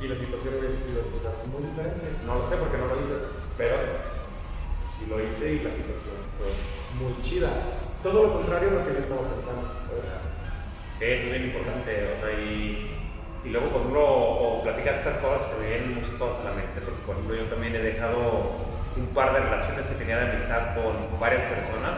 [0.00, 2.08] y la situación hubiese sido quizás muy diferente.
[2.24, 3.16] No lo sé porque no lo hice,
[3.56, 3.76] pero
[4.98, 6.50] y lo hice y la situación fue
[6.98, 7.50] muy chida.
[8.02, 10.04] Todo lo contrario a lo que yo estaba pensando, ¿sabes?
[10.98, 12.90] Sí, eso es bien importante, o sea, y,
[13.44, 16.80] y luego cuando uno o platicas estas cosas se ven muchas cosas a la mente,
[16.84, 20.74] porque por ejemplo yo también he dejado un par de relaciones que tenía de amistad
[20.74, 21.96] con varias personas,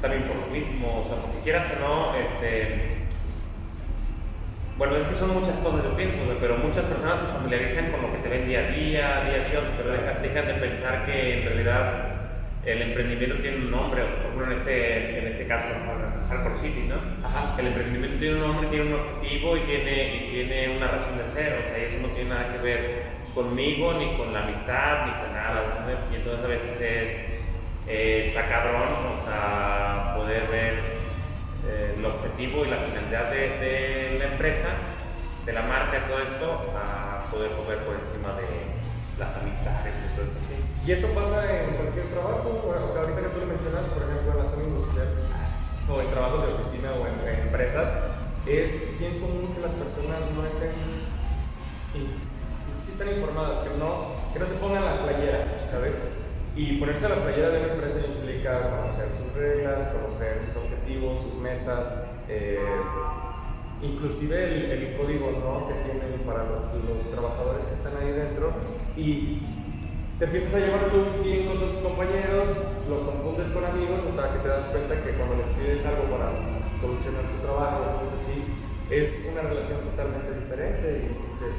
[0.00, 3.08] también por lo mismo, o sea, porque quieras o no, este,
[4.78, 8.12] bueno, es que son muchas cosas, yo pienso, pero muchas personas se familiarizan con lo
[8.12, 11.40] que te ven día a día, día a día, pero dejan, dejan de pensar que
[11.40, 12.17] en realidad
[12.72, 15.68] el emprendimiento tiene un nombre, por ejemplo en este, en este caso,
[16.28, 16.96] Hardcore City, ¿no?
[17.26, 17.54] Ajá.
[17.58, 21.24] El emprendimiento tiene un nombre, tiene un objetivo y tiene, y tiene una razón de
[21.32, 23.02] ser, o sea, eso no tiene nada que ver
[23.34, 26.12] conmigo, ni con la amistad, ni con nada, ¿no?
[26.12, 27.40] Y entonces a veces es,
[27.88, 30.74] eh, está cabrón, o sea, poder ver
[31.66, 34.68] eh, el objetivo y la finalidad de, de, la empresa,
[35.46, 38.44] de la marca, todo esto, a poder comer por encima de
[39.18, 40.47] las amistades y todo eso.
[40.86, 44.32] Y eso pasa en cualquier trabajo, o sea, ahorita que tú lo mencionas, por ejemplo,
[44.32, 45.08] en la zona industrial,
[45.88, 47.88] o en trabajos de oficina, o en, empresas,
[48.46, 50.72] es bien común que las personas no estén,
[52.80, 55.96] sí están informadas, que no, que no se pongan la playera, ¿sabes?
[56.56, 61.20] Y ponerse a la playera de una empresa implica conocer sus reglas, conocer sus objetivos,
[61.22, 61.92] sus metas,
[62.28, 62.58] eh,
[63.82, 65.68] inclusive el, el, código ¿no?
[65.68, 68.52] que tienen para los, los trabajadores que están ahí dentro.
[68.96, 69.57] Y
[70.18, 72.50] te empiezas a llevar tú bien con tus compañeros,
[72.90, 76.34] los confundes con amigos hasta que te das cuenta que cuando les pides algo para
[76.82, 78.42] solucionar tu trabajo, cosas así,
[78.90, 81.54] es una relación totalmente diferente y entonces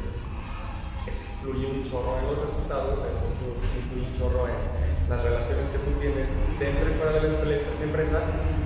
[1.08, 4.60] es influye un chorro en los resultados, eso influye un chorro en
[5.08, 6.28] las relaciones que tú tienes
[6.60, 8.20] dentro y fuera de la empresa,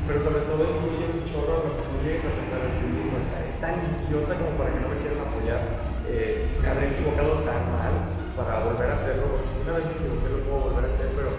[0.10, 2.86] pero sobre todo influye un chorro en lo que tú llegues a pensar en ti
[2.98, 3.14] mismo.
[3.22, 5.62] Estaré tan idiota como para que no me quieran apoyar.
[6.10, 9.92] Eh, me habré equivocado tan mal para volver a hacerlo, porque si una vez me
[9.94, 11.30] equivoqué lo puedo volver a hacer, pero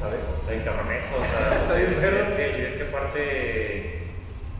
[0.00, 0.20] ¿sabes?
[0.24, 2.18] Está cabrón eso, o sea, Está bien es, perro.
[2.18, 4.04] es que, y es que aparte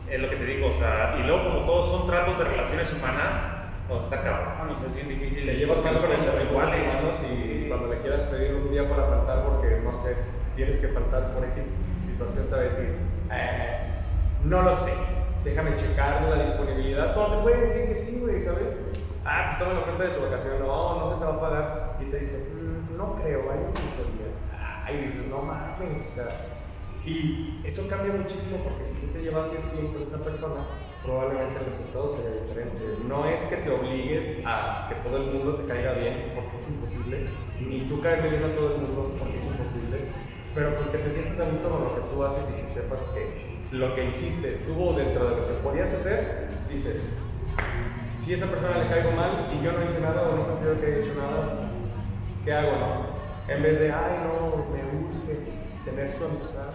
[0.09, 2.93] es lo que te digo, o sea, y luego como todos son tratos de relaciones
[2.93, 3.53] humanas,
[3.89, 5.45] o está cabrón, o sea, es bien difícil.
[5.45, 9.43] Te llevas mal con iguales iguales, y cuando le quieras pedir un día para faltar
[9.45, 10.15] porque, no sé,
[10.55, 12.95] tienes que faltar por X situación, te va a decir,
[13.31, 13.79] "Eh,
[14.43, 14.93] no lo sé,
[15.43, 17.13] déjame checar la disponibilidad.
[17.13, 18.75] Cuando te puede decir que sí, güey, ¿sabes?
[19.25, 21.97] Ah, pues toma la cuenta de tu vacación, no, no se te va a pagar.
[21.99, 24.29] Y te dice, "Mm, no creo, hay un día.
[24.53, 26.27] Ah, y dices, no mames, o sea.
[27.03, 30.61] Y eso cambia muchísimo porque si tú te llevas y es bien con esa persona,
[31.03, 32.83] probablemente el resultado sería diferente.
[33.07, 36.67] No es que te obligues a que todo el mundo te caiga bien, porque es
[36.67, 37.27] imposible,
[37.61, 39.97] ni tú caerle bien a todo el mundo, porque es imposible,
[40.55, 43.55] pero porque te sientes a gusto con lo que tú haces y que sepas que
[43.71, 47.03] lo que hiciste estuvo dentro de lo que podías hacer, dices,
[48.19, 50.79] si a esa persona le caigo mal y yo no hice nada o no considero
[50.79, 51.69] que haya hecho nada,
[52.43, 52.71] ¿qué hago?
[52.71, 53.53] No?
[53.53, 55.39] En vez de, ay, no, me urge
[55.83, 56.73] tener su amistad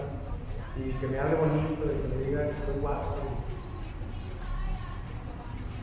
[0.77, 3.17] y que me hable bonito y que me diga que soy guapo.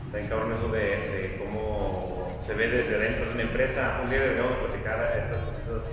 [0.06, 4.00] Está cabrón eso de, de cómo se ve desde dentro de una empresa.
[4.02, 5.84] Un día deberíamos platicar estas cosas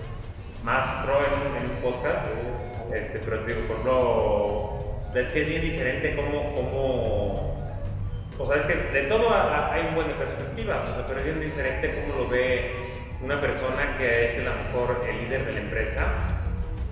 [0.64, 2.26] más pro en, un podcast,
[2.94, 7.55] este, pero digo, por ejemplo, es que es bien diferente cómo, cómo
[8.38, 11.08] o sea, es que de todo ha- ha- hay un buen de perspectivas, o sea,
[11.08, 12.72] pero es bien diferente cómo lo ve
[13.22, 16.02] una persona que es a lo mejor el líder de la empresa,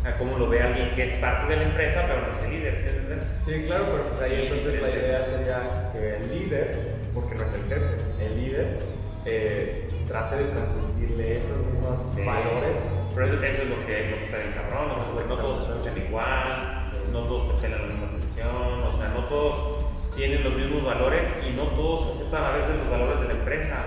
[0.06, 2.51] a cómo lo ve alguien que es parte de la empresa, pero no es el
[2.51, 3.51] líder, ¿sí?
[3.53, 7.43] Sí, claro, pero pues ahí Sí, entonces la idea sería que el líder, porque no
[7.43, 8.79] es el jefe, el líder
[9.25, 12.25] eh, trate de transmitirle esos mismos Sí.
[12.25, 12.82] valores.
[13.15, 15.65] Pero eso, eso es lo que, lo que está bien cabrón, o sea, no todos
[15.67, 16.77] se escuchan igual,
[17.13, 21.56] no todos pelan la misma atención, o sea, no todos tienen los mismos valores y
[21.56, 23.78] no todos aceptan a veces los valores de la empresa,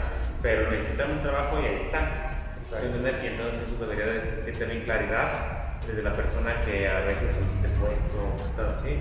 [0.42, 1.90] pero necesitan un trabajo y ahí.
[2.62, 3.20] ¿Sí entender?
[3.22, 7.68] Y entonces eso debería de existir también claridad desde la persona que a veces solicita
[7.68, 8.98] el puesto o cosas así.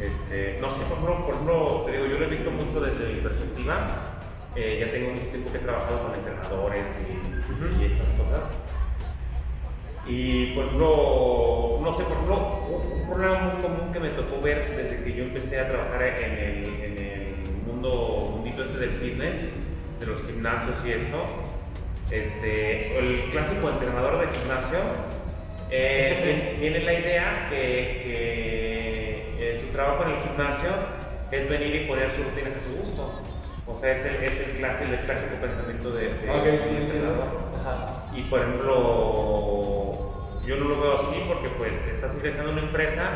[0.00, 3.14] Este, no sé, por ejemplo, por ejemplo, te digo, yo lo he visto mucho desde
[3.14, 4.18] mi perspectiva.
[4.56, 6.84] Eh, ya tengo mucho tiempo que he trabajado con entrenadores
[7.78, 8.50] y estas cosas.
[10.08, 14.76] Y por ejemplo, no sé, por ejemplo, un problema muy común que me tocó ver
[14.76, 17.34] desde que yo empecé a trabajar en el, en el
[17.66, 19.36] mundo, mundito este del fitness,
[20.00, 21.24] de los gimnasios y esto,
[22.10, 24.78] este, el clásico entrenador de gimnasio
[25.70, 26.20] eh,
[26.54, 27.56] tien- tiene la idea que,
[28.04, 30.68] que eh, su trabajo en el gimnasio
[31.32, 33.22] es venir y poner sus rutinas a su gusto.
[33.66, 36.76] O sea, es el, es el clásico, el clásico pensamiento de, de Ok, de sí,
[36.82, 37.26] entrenador.
[37.60, 38.06] Ajá.
[38.16, 39.85] Y por ejemplo,
[40.46, 43.10] yo no lo veo así porque pues estás ingresando a una empresa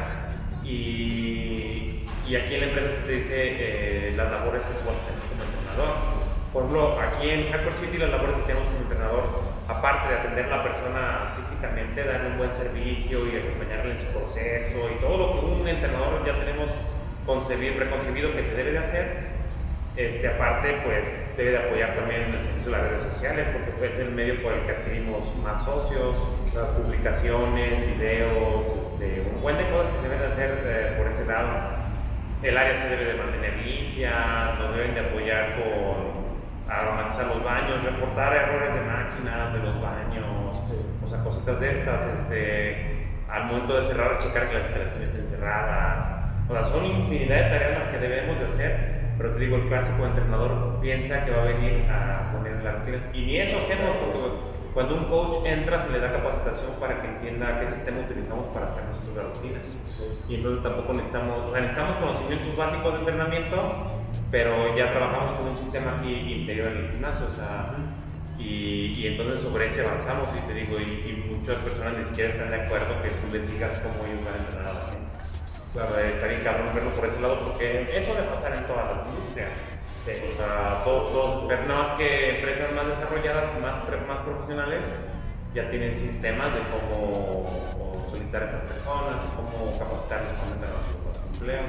[0.64, 4.98] y, y aquí en la empresa se te dice eh, las labores que tú vas
[4.98, 5.94] a tener como entrenador.
[6.52, 9.24] Por ejemplo, aquí en Hacker City las labores que tenemos como entrenador,
[9.68, 14.06] aparte de atender a la persona físicamente, darle un buen servicio y acompañarle en su
[14.10, 16.70] proceso y todo lo que un entrenador ya tenemos
[17.24, 19.29] concebido, preconcebido que se debe de hacer,
[20.06, 23.70] este, aparte, pues debe de apoyar también en el servicio de las redes sociales, porque
[23.78, 26.16] pues, es el medio por el que adquirimos más socios,
[26.82, 31.24] publicaciones, videos, este, un buen de cosas que se deben de hacer eh, por ese
[31.26, 31.48] lado.
[32.42, 36.30] El área se debe de mantener limpia, nos deben de apoyar con
[36.70, 40.76] aromatizar los baños, reportar errores de máquinas de los baños, Sí.
[41.04, 45.26] o sea, cositas de estas, este, al momento de cerrar, checar que las instalaciones estén
[45.26, 46.04] cerradas.
[46.48, 48.89] O sea, son infinidad de tareas las que debemos de hacer,
[49.20, 53.02] pero te digo, el clásico entrenador piensa que va a venir a poner las rutinas.
[53.12, 54.18] Y ni eso hacemos, porque
[54.72, 58.68] cuando un coach entra se le da capacitación para que entienda qué sistema utilizamos para
[58.68, 59.62] hacer nuestras rutinas.
[60.26, 63.56] Y entonces tampoco necesitamos, o sea, necesitamos conocimientos básicos de entrenamiento,
[64.30, 67.74] pero ya trabajamos con un sistema aquí interior en el gimnasio, o sea,
[68.38, 72.30] y, y entonces sobre ese avanzamos y te digo, y, y muchas personas ni siquiera
[72.30, 74.89] están de acuerdo que tú les digas cómo ellos van a entrenar.
[75.72, 79.06] Claro, eh, bien cabrón verlo por ese lado porque eso debe pasar en todas las
[79.06, 79.50] industrias.
[80.04, 80.12] Sí.
[80.32, 83.76] O sea, todos, todos, pero nada más que empresas más desarrolladas y más,
[84.08, 84.82] más profesionales
[85.54, 90.72] ya tienen sistemas de cómo solicitar a esas personas, cómo capacitarlos para
[91.04, 91.62] puesto de empleo.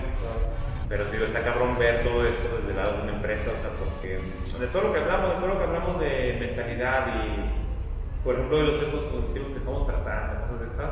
[0.89, 3.71] Pero digo, está cabrón ver todo esto desde el lado de una empresa, o sea,
[3.77, 8.35] porque de todo lo que hablamos, de todo lo que hablamos de mentalidad y, por
[8.35, 10.91] ejemplo, de los sesgos cognitivos que estamos tratando, cosas de estas,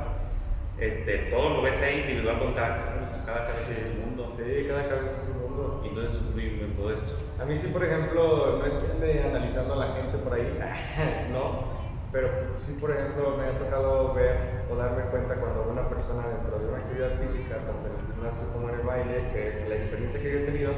[0.79, 2.77] este, todo lo ves ahí individual con cada,
[3.25, 4.25] cada cabeza Sí, es un mundo.
[4.25, 5.81] Sí, cada cabeza es un mundo.
[5.83, 7.17] Y entonces sufrir en todo esto.
[7.39, 10.59] A mí sí, por ejemplo, no es que ande analizando a la gente por ahí,
[11.31, 11.79] no,
[12.11, 16.57] pero sí, por ejemplo, me ha tocado ver o darme cuenta cuando una persona dentro
[16.59, 19.75] de una actividad física, tanto en el gimnasio como en el baile, que es la
[19.75, 20.71] experiencia que yo he tenido,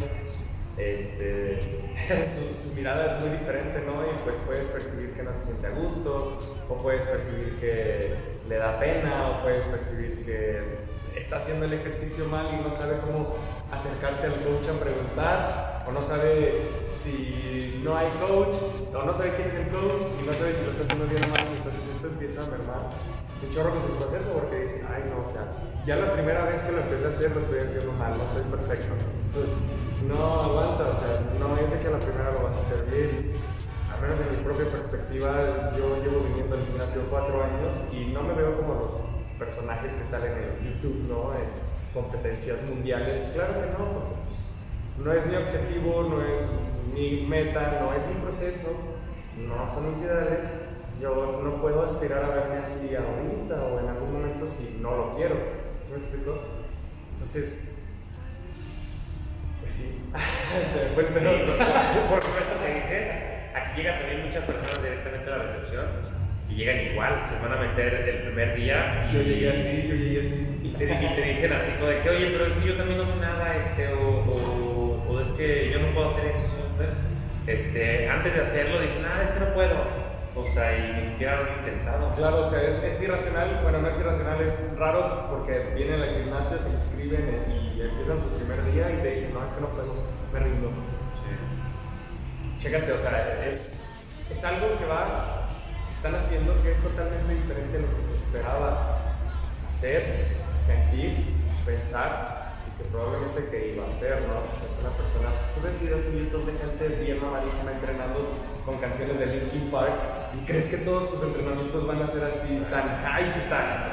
[0.78, 1.62] este,
[2.28, 4.04] su, su mirada es muy diferente, ¿no?
[4.04, 6.40] Y pues puedes percibir que no se siente a gusto,
[6.70, 8.16] o puedes percibir que
[8.52, 10.76] le da pena, o puedes percibir que
[11.16, 13.34] está haciendo el ejercicio mal y no sabe cómo
[13.72, 18.56] acercarse al coach a preguntar, o no sabe si no hay coach,
[18.94, 21.24] o no sabe quién es el coach, y no sabe si lo está haciendo bien
[21.24, 22.92] o mal, entonces esto empieza a mermar
[23.42, 25.48] un chorro con su proceso porque dice, ay no, o sea,
[25.86, 28.44] ya la primera vez que lo empecé a hacer lo estoy haciendo mal, no soy
[28.52, 28.92] perfecto.
[29.32, 29.56] Entonces,
[30.04, 33.32] no aguanta, o sea, no es de que la primera lo vas a hacer bien.
[34.02, 38.24] Al menos en mi propia perspectiva, yo llevo viniendo al gimnasio cuatro años y no
[38.24, 38.94] me veo como los
[39.38, 41.34] personajes que salen en YouTube, ¿no?
[41.36, 41.46] En
[41.94, 43.22] competencias mundiales.
[43.36, 46.40] Claro que no, porque pues, no es mi objetivo, no es
[46.96, 48.72] mi meta, no es mi proceso,
[49.38, 50.52] no son mis ideales.
[51.00, 55.16] Yo no puedo aspirar a verme así ahorita o en algún momento si no lo
[55.16, 55.36] quiero.
[55.86, 56.40] ¿Sí me explico?
[57.14, 57.74] Entonces,
[59.62, 60.02] pues sí.
[60.74, 61.56] Se me fue el pelo.
[62.10, 65.86] por supuesto te dije, aquí llegan también muchas personas directamente a la recepción
[66.50, 69.96] y llegan igual, se van a meter el primer día y, Yo llegué así, yo
[69.96, 70.60] llegué así.
[70.64, 72.98] y te, y te dicen así como de que, oye, pero es que yo también
[72.98, 76.46] no sé nada, este, o, o, o es que yo no puedo hacer eso.
[77.48, 79.76] Este, antes de hacerlo dicen, ah, es que no puedo.
[80.36, 82.12] O sea, y ni siquiera lo han intentado.
[82.16, 86.16] Claro, o sea, es, es irracional, bueno, no es irracional, es raro porque vienen al
[86.16, 89.68] gimnasio, se inscriben y empiezan su primer día y te dicen, no, es que no
[89.68, 89.94] puedo,
[90.32, 90.72] me rindo.
[92.62, 93.86] Chécate, o sea, es,
[94.30, 95.50] es algo que va,
[95.88, 99.02] que están haciendo que es totalmente diferente a lo que se esperaba
[99.68, 104.46] hacer, sentir, pensar y que probablemente que iba a hacer, ¿no?
[104.46, 107.72] O sea, es una persona, pues tú ves videos en YouTube de gente bien mamadísima
[107.72, 108.30] entrenando
[108.64, 109.98] con canciones de Linkin Park
[110.38, 113.90] y crees que todos tus entrenamientos van a ser así, tan hype, tan...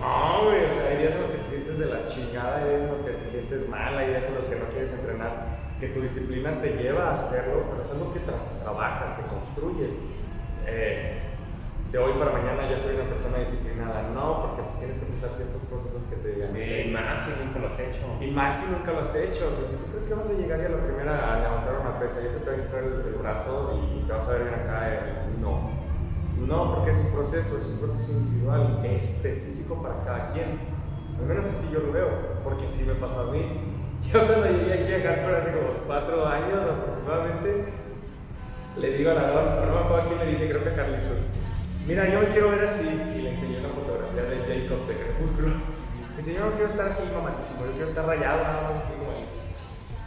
[0.00, 2.68] No, güey, o sea, hay días en los que te sientes de la chingada, hay
[2.70, 5.65] días en los que te sientes mal, hay días en los que no quieres entrenar,
[5.80, 9.94] que tu disciplina te lleva a hacerlo, pero es algo que tra- trabajas, que construyes.
[10.66, 11.22] Eh,
[11.92, 15.30] de hoy para mañana ya soy una persona disciplinada, no, porque pues tienes que empezar
[15.30, 16.50] ciertos procesos que te digan.
[16.52, 18.04] Sí, más si nunca lo has hecho.
[18.20, 20.32] Y más si nunca lo has hecho, o sea, si tú crees que vas a
[20.32, 22.82] llegar ya a la primera a levantar una pesa y eso te va a inflar
[22.82, 25.00] el, el brazo y te vas a ver bien acá, eh,
[25.40, 25.70] no.
[26.46, 30.58] No, porque es un proceso, es un proceso individual, específico para cada quien.
[31.18, 32.08] Al menos así yo lo veo,
[32.44, 33.75] porque así me pasó a mí.
[34.04, 37.64] Yo cuando llegué aquí a Hartford hace como cuatro años aproximadamente,
[38.76, 41.20] le digo a la no me acuerdo a quién le dije, creo que a Carlitos,
[41.86, 45.48] mira, yo me quiero ver así, y le enseñé una fotografía de Jacob de Crepúsculo.
[45.48, 48.92] Me dice, yo no quiero estar así mamadísimo, yo quiero estar rayado, nada más así
[48.98, 49.12] como.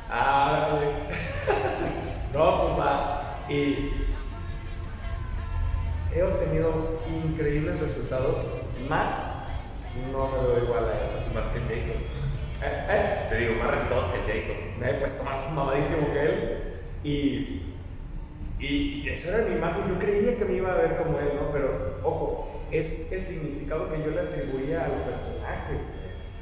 [0.09, 0.89] Ah, güey.
[2.33, 3.37] no, pues va.
[3.49, 3.91] Y
[6.15, 8.37] he obtenido increíbles resultados,
[8.89, 9.39] más
[10.11, 11.33] no me veo igual a él.
[11.33, 12.18] Más que Jacob.
[12.62, 14.55] Eh, eh, Te digo, más resultados que Jacob.
[14.80, 16.57] me he puesto más mamadísimo que él
[17.03, 17.62] y,
[18.60, 19.88] y esa era mi imagen.
[19.88, 21.51] Yo creía que me iba a ver como él, ¿no?
[21.51, 25.80] Pero ojo, es el significado que yo le atribuía al personaje.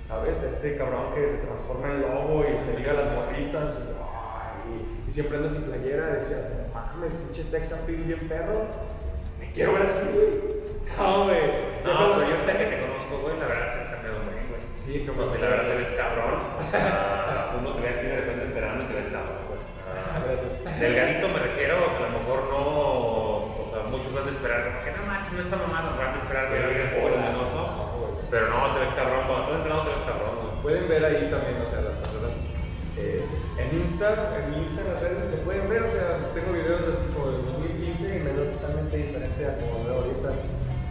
[0.07, 0.41] ¿Sabes?
[0.41, 5.11] Este cabrón que se transforma en lobo y se liga a las morritas y, y
[5.11, 6.07] siempre anda sin playera.
[6.15, 8.65] Decía, mames, pinche sex appeal bien perro.
[9.39, 10.57] Me quiero ver así, güey.
[10.97, 11.41] No, güey.
[11.83, 14.36] No, pero yo que te conozco, güey, la verdad se ha cambiado güey.
[14.69, 16.33] Sí, como No sé, la verdad te ves cabrón.
[16.33, 19.59] O sea, uno te ve aquí de repente enterando y te ves cabrón, güey.
[19.87, 22.63] Ah, Delgadito me refiero, o sea, a lo mejor no.
[23.57, 26.19] O sea, muchos van a esperar, como que no manches, no está mamado, van a
[26.23, 27.59] esperar a alguien voluminoso.
[28.29, 30.35] Pero no, te ves cabrón, cuando estás entrenado te ves cabrón.
[30.61, 32.43] Pueden ver ahí también, o sea, las personas
[32.97, 33.23] eh,
[33.57, 36.81] en Insta, en mi Insta, en las redes, te pueden ver, o sea, tengo videos
[36.89, 39.76] así como del 2015 y me veo totalmente diferente a como.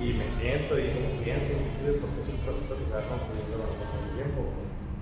[0.07, 0.87] Y me siento y
[1.25, 4.55] pienso, inclusive, porque es un proceso que se va construyendo con el tiempo.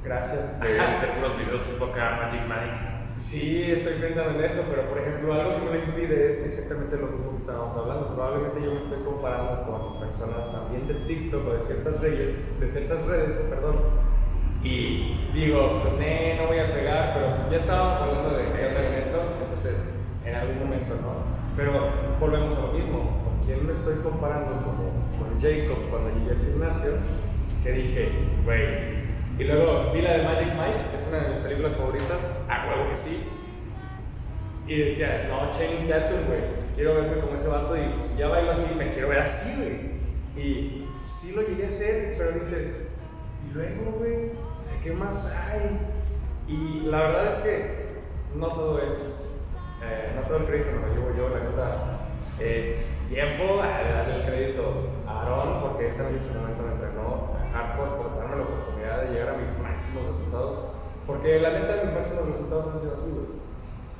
[0.02, 0.58] Gracias.
[0.60, 2.80] De hacer unos videos tipo acá, Magic Mike.
[3.20, 6.96] Sí, estoy pensando en eso, pero por ejemplo, algo que me lo impide es exactamente
[6.96, 8.14] lo mismo que estábamos hablando.
[8.14, 12.68] Probablemente yo me estoy comparando con personas también de TikTok o de ciertas redes, de
[12.68, 13.76] ciertas redes, perdón.
[14.62, 18.68] Y digo, pues ne, no voy a pegar, pero pues ya estábamos hablando de qué
[18.68, 19.92] onda con eso, entonces
[20.24, 21.12] en algún momento, ¿no?
[21.58, 21.72] Pero
[22.18, 23.23] volvemos a lo mismo.
[23.44, 24.52] ¿Con quién me estoy comparando?
[24.52, 26.92] Como con Jacob cuando llegué al gimnasio,
[27.62, 28.08] que dije,
[28.42, 29.04] güey.
[29.38, 32.96] Y luego vi la de Magic Mike, es una de mis películas favoritas, a que
[32.96, 33.28] sí.
[34.66, 36.40] Y decía, no, Channing Tatum, güey,
[36.74, 40.42] quiero verme como ese vato y si ya bailo así, me quiero ver así, güey.
[40.42, 42.88] Y sí lo llegué a hacer, pero dices,
[43.46, 44.30] ¿y luego, güey?
[44.58, 45.80] O sea, ¿qué más hay?
[46.48, 47.84] Y la verdad es que
[48.36, 49.38] no todo es,
[49.82, 52.08] eh, no todo el crédito me lo llevo yo, la neta,
[52.40, 58.18] es tiempo, a darle el crédito a Aaron, porque su momento me entrenó, Hardcore por
[58.18, 60.58] darme la oportunidad de llegar a mis máximos resultados,
[61.06, 63.14] porque la neta mis máximos resultados han sido aquí.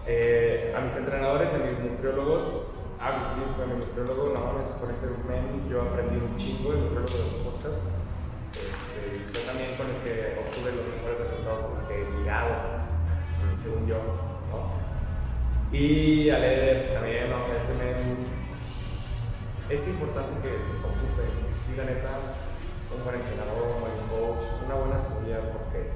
[0.07, 2.43] Eh, a mis entrenadores, a mis nutriólogos,
[2.99, 7.15] Agustín fue mi nutriólogo, no mames, con ese men yo aprendí un chingo, el nutriólogo
[7.15, 7.87] de los podcasts.
[8.51, 12.83] Este, también con el que obtuve los mejores resultados los que he llegado,
[13.55, 13.99] según yo,
[14.51, 14.75] ¿no?
[15.71, 18.34] Y a leer también, o sea, ese men
[19.69, 20.55] es importante que
[20.85, 22.37] ocupe, sí, la neta,
[22.95, 25.91] un buen entrenador, un buen coach, una buena seguridad, porque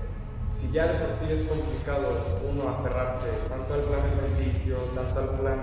[0.48, 5.30] si ya de por sí es complicado uno aferrarse tanto al plan alimenticio, tanto al
[5.38, 5.60] plan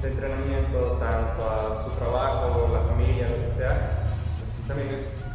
[0.00, 4.00] de entrenamiento, tanto a su trabajo, la familia, lo que sea,
[4.40, 5.26] pues sí también es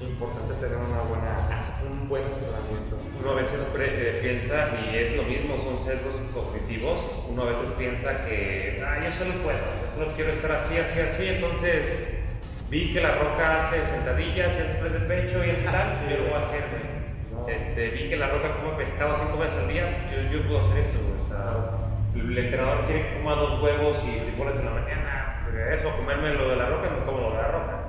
[0.00, 2.98] importante tener una buena, un buen asesoramiento.
[3.20, 7.68] Uno a veces eh, piensa, y es lo mismo, son sesgos cognitivos, uno a veces
[7.78, 11.92] piensa que, ah, yo solo puedo, yo solo quiero estar así, así, así, entonces
[12.68, 16.24] vi que la roca hace sentadillas, hace press de pecho y así tal, yo lo
[16.24, 16.64] voy a hacer,
[17.48, 20.60] Este, vi que la roca come pescado cinco veces al día, pues yo, yo puedo
[20.60, 24.70] hacer eso, o sea, el entrenador quiere que coma dos huevos y frijoles en la
[24.72, 25.24] mañana,
[25.72, 27.83] eso, comerme lo de la roca, no como lo de la roca.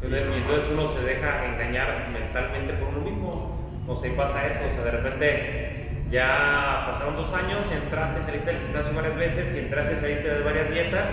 [0.00, 3.58] Entonces, y entonces uno se deja engañar mentalmente por uno mismo.
[3.86, 8.62] No sé, pasa eso, o sea, de repente ya pasaron dos años, entraste, saliste del
[8.62, 11.10] gimnasio varias veces, y entraste, saliste de varias dietas,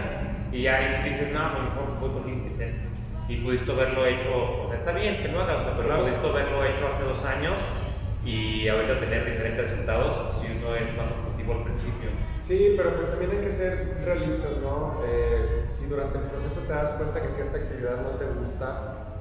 [0.51, 4.91] y ya ahí dices, no, a lo mejor voy con Y pudiste haberlo hecho, está
[4.91, 6.03] bien que no hagas, pero claro.
[6.03, 7.61] pudiste haberlo hecho hace dos años
[8.25, 12.09] y ahorita tener diferentes resultados si uno es más al principio.
[12.37, 15.01] Sí, pero pues también hay que ser realistas, ¿no?
[15.05, 19.13] Eh, si durante el proceso te das cuenta que cierta actividad no te gusta,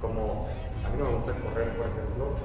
[0.00, 0.48] como
[0.84, 2.36] a mí no me gusta correr, por ejemplo,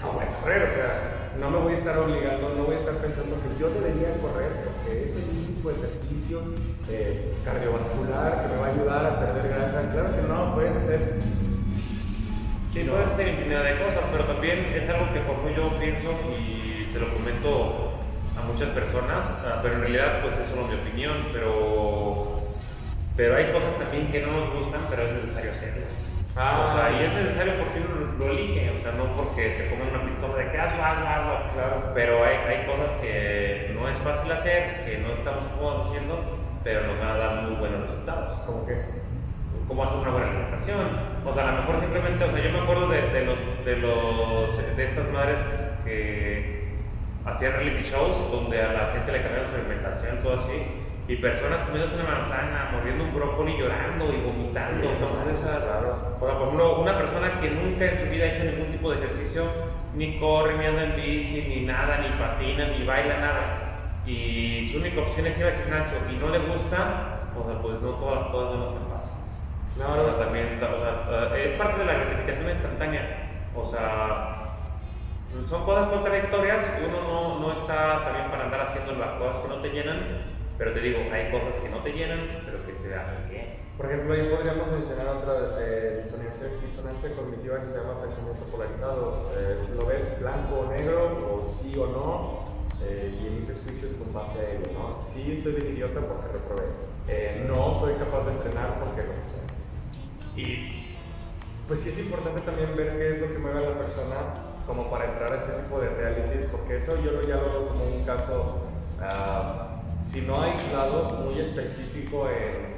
[0.00, 2.78] no voy a correr, o sea, no me voy a estar obligando, no voy a
[2.78, 6.40] estar pensando que yo debería correr porque es el único ejercicio
[6.88, 9.90] eh, cardiovascular que me va a ayudar a perder grasa.
[9.92, 11.18] Claro que no, puedes hacer
[12.72, 16.86] Sí, puedes hacer infinidad de cosas, pero también es algo que por yo pienso y
[16.92, 17.87] se lo comento
[18.52, 19.24] muchas personas,
[19.62, 22.40] pero en realidad pues es solo mi opinión, pero,
[23.16, 26.08] pero hay cosas también que no nos gustan, pero es necesario hacerlas.
[26.36, 29.64] Ah, o sea, y es necesario porque uno lo elige, o sea, no porque te
[29.64, 31.52] pongan una pistola de que hazlo, hazlo, hazlo.
[31.52, 31.92] Claro.
[31.94, 36.20] Pero hay, hay cosas que no es fácil hacer, que no estamos cómodos haciendo,
[36.62, 38.38] pero nos van a dar muy buenos resultados.
[38.46, 38.98] ¿Cómo qué?
[39.68, 40.80] cómo hacer una buena alimentación.
[41.24, 43.76] O sea, a lo mejor simplemente, o sea, yo me acuerdo de, de los, de,
[43.76, 45.38] los, de estas madres
[45.84, 46.57] que
[47.28, 50.62] hacían reality shows donde a la gente le cambiaron su alimentación, todo así,
[51.08, 55.62] y personas comiendo una manzana, mordiendo un brócoli, llorando y vomitando, cosas de esas.
[56.20, 59.44] por ejemplo, una persona que nunca en su vida ha hecho ningún tipo de ejercicio,
[59.94, 63.68] ni corre, ni anda en bici, ni nada, ni patina, ni baila, nada,
[64.06, 67.80] y su única opción es ir al gimnasio y no le gusta, o sea, pues
[67.80, 69.18] no todas las cosas van a ser fáciles.
[69.76, 70.14] Claro.
[70.16, 73.28] también, o sea, es parte de la gratificación instantánea.
[73.54, 74.37] O sea,
[75.48, 79.60] son cosas contradictorias, uno no, no, está también para andar haciendo las cosas que no
[79.60, 80.00] te llenan,
[80.56, 83.58] pero te digo, hay cosas que no te llenan, pero que te hacen bien.
[83.76, 89.30] Por ejemplo, ahí podríamos mencionar otra eh, disonancia, disonancia, cognitiva que se llama pensamiento polarizado.
[89.36, 92.48] Eh, ¿Lo ves blanco o negro, o sí o no?
[92.82, 95.00] Eh, y emites juicios con base a ello, ¿no?
[95.02, 96.64] Sí, estoy bien idiota porque reprobé.
[97.06, 99.38] Eh, no soy capaz de entrenar porque no sé.
[100.36, 100.96] Y
[101.68, 104.90] pues sí es importante también ver qué es lo que mueve a la persona como
[104.90, 108.04] para entrar a este tipo de realities, porque eso yo ya lo veo como un
[108.04, 108.68] caso,
[109.00, 112.76] uh, si no aislado, muy específico en,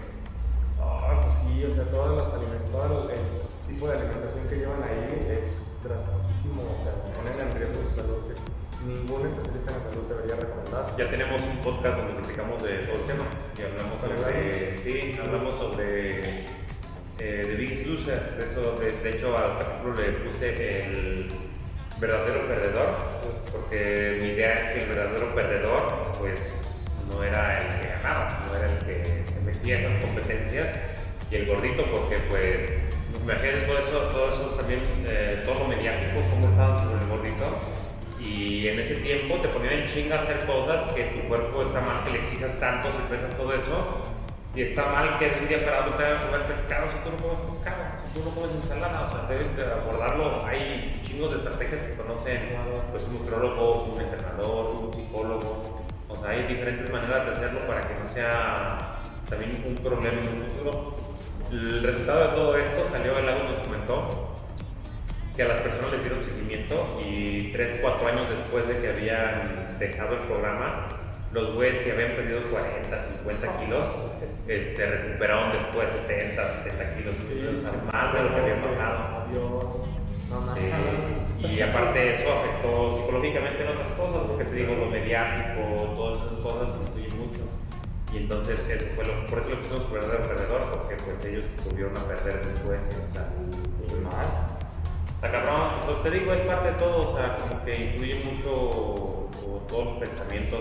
[0.80, 6.62] oh, pues sí, o sea, todo el, tipo de alimentación que llevan ahí es drastiquísimo,
[6.62, 8.34] o sea, ponen en riesgo su salud que
[8.86, 10.96] ningún especialista en la salud debería recomendar.
[10.96, 13.24] Ya tenemos un podcast donde platicamos de todo el tema
[13.58, 16.40] y hablamos sobre, sí, hablamos sobre
[17.18, 21.49] eh, de Big Loser, de eso, de, de hecho al capítulo le puse el
[22.00, 22.88] verdadero perdedor,
[23.22, 26.40] pues, porque mi idea es que el verdadero perdedor, pues,
[27.10, 30.68] no era el que ganaba, no era el que se metía en esas competencias,
[31.30, 32.72] y el gordito, porque, pues,
[33.22, 37.58] imagínate todo eso, todo eso también, eh, todo lo mediático, cómo estaban sobre el gordito,
[38.18, 42.04] y en ese tiempo te ponían en chinga hacer cosas que tu cuerpo está mal
[42.04, 44.06] que le exijas tanto, si pesas todo eso,
[44.54, 47.10] y está mal que de un día para otro te hagan comer pescado si tú
[47.10, 50.44] no comes pescado, tú no comes ensalada, o sea, deben de abordarlo.
[50.46, 52.40] Hay chingos de estrategias que conocen
[52.90, 55.82] pues, un nutriólogo, un entrenador, un psicólogo.
[56.08, 60.42] O sea, hay diferentes maneras de hacerlo para que no sea también un problema en
[60.42, 60.94] un futuro.
[61.52, 64.34] el resultado de todo esto salió, el lago nos comentó
[65.36, 69.78] que a las personas les dieron seguimiento y 3, 4 años después de que habían
[69.78, 70.88] dejado el programa,
[71.32, 73.84] los güeyes que habían perdido 40, 50 kilos,
[74.48, 79.26] este, recuperaron después 70, 70 kilos, o sea, más de lo que habían bajado.
[79.26, 79.86] Adiós.
[80.28, 80.54] No.
[80.54, 86.26] Sí, y aparte eso afectó psicológicamente en otras cosas, porque te digo, lo mediático, todas
[86.26, 87.40] esas cosas influyen mucho.
[88.12, 91.96] Y entonces eso fue lo, por eso lo pusimos verdadero perdedor, porque pues ellos tuvieron
[91.96, 93.26] a perder después, o sea,
[93.86, 94.50] ¿Y más?
[95.14, 99.28] Está cabrón, entonces te digo, es parte de todo, o sea, como que influye mucho
[99.68, 100.60] todos los pensamientos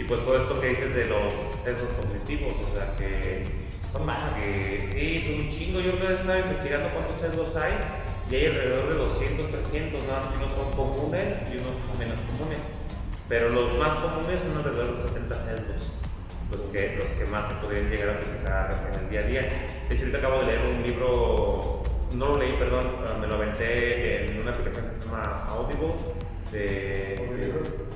[0.00, 1.30] y pues todo esto que dices de los
[1.62, 3.44] sesgos cognitivos, o sea, que
[3.92, 4.32] Son más.
[4.32, 5.80] que sí, son un chingo.
[5.80, 7.74] Yo vez estaba investigando cuántos sesgos hay
[8.30, 11.98] y hay alrededor de 200, 300, nada más que unos son comunes y unos son
[11.98, 12.60] menos comunes.
[13.28, 15.92] Pero los más comunes son alrededor de 70 sesgos,
[16.50, 19.42] los que, los que más se podrían llegar a utilizar en el día a día.
[19.86, 21.82] De hecho, ahorita acabo de leer un libro,
[22.14, 25.92] no lo leí, perdón, ah, me lo aventé en una aplicación que se llama Audible.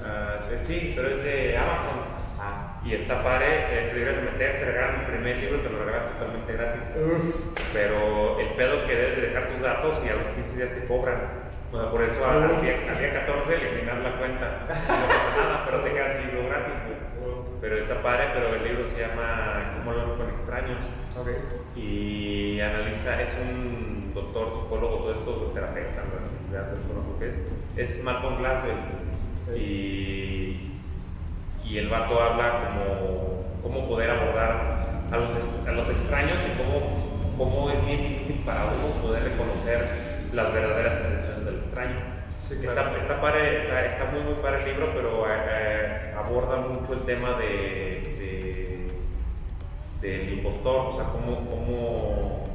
[0.04, 1.98] Ah, de- sí, pero es de Amazon.
[2.38, 2.80] Ah.
[2.84, 5.84] Y está padre, eh, te debes de meter, te regalan el primer libro, te lo
[5.84, 6.82] regalan totalmente gratis.
[6.96, 7.62] Uf.
[7.72, 10.86] Pero el pedo que debes de dejar tus datos y a los 15 días te
[10.86, 11.44] cobran.
[11.72, 14.46] Por eso al, al día, al día 14 eliminar la cuenta.
[14.62, 16.74] No pasa nada, pero te quedas el libro gratis.
[16.86, 16.98] güey.
[17.60, 20.78] Pero está padre, pero el libro se llama Cómo hablar con extraños.
[21.74, 26.52] Y analiza, es un doctor, psicólogo, todo esto, terapeuta, ¿no?
[26.52, 27.34] ya desconozco qué es.
[27.76, 28.76] Es Malcolm Gladwell.
[29.58, 30.70] Y,
[31.64, 35.30] y el vato habla como cómo poder abordar a los,
[35.68, 41.04] a los extraños y cómo, cómo es bien difícil para uno poder reconocer las verdaderas
[41.04, 41.96] intenciones del extraño.
[42.36, 42.96] Sí, Está, claro.
[43.00, 47.00] está, padre, está, está muy muy padre el libro, pero eh, eh, aborda mucho el
[47.00, 47.46] tema de,
[48.18, 48.90] de-
[50.00, 52.48] del impostor, o sea, cómo, cómo,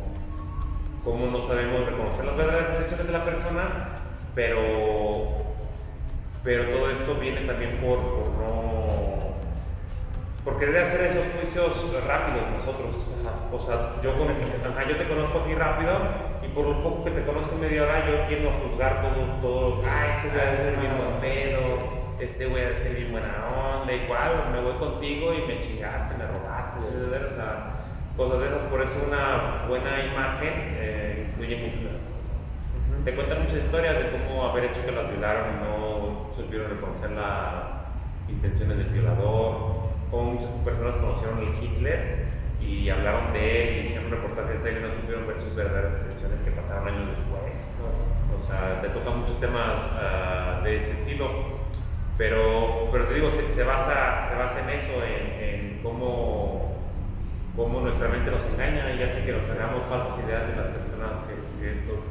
[1.04, 3.89] cómo no sabemos reconocer las verdaderas intenciones de la persona,
[4.36, 5.28] pero,
[6.44, 9.20] pero todo esto viene también por, por no
[10.44, 12.96] por querer hacer esos juicios rápidos nosotros.
[13.52, 15.92] O sea, yo, con- ajá, yo te conozco a ti rápido
[16.44, 19.86] y por lo poco que te conozco media hora, yo tiendo a juzgar todo, todos,
[19.86, 21.62] ah, este güey de ser bien buen pedo,
[22.20, 23.46] este güey ha de ser bien buena
[23.82, 27.74] onda, igual, me voy contigo y me chingaste, me robaste, o sea,
[28.16, 28.60] cosas de esas.
[28.72, 32.32] Por eso una buena imagen eh, influye mucho en las cosas.
[32.90, 32.99] Ujú.
[33.10, 37.10] Te cuentan muchas historias de cómo haber hecho que las violaron y no supieron reconocer
[37.10, 37.66] las
[38.30, 42.28] intenciones del violador, cómo muchas personas conocieron el Hitler
[42.62, 45.94] y hablaron de él y hicieron reportajes de él y no supieron ver sus verdaderas
[46.06, 47.66] intenciones que pasaron años después.
[48.30, 51.66] O sea, te tocan muchos temas ah, de ese estilo,
[52.16, 56.78] pero, pero te digo, se, basa, se basa en eso, en, cómo,
[57.56, 61.26] cómo nuestra mente nos engaña y hace que nos hagamos falsas ideas de las personas
[61.26, 62.09] que, que esto,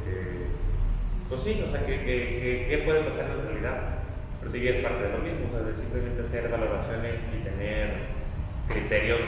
[1.29, 3.81] pues sí, o sea, que, que, que puede pasar en realidad.
[4.41, 8.09] Pero sí es parte de lo mismo, o sea, de simplemente hacer valoraciones y tener
[8.69, 9.23] criterios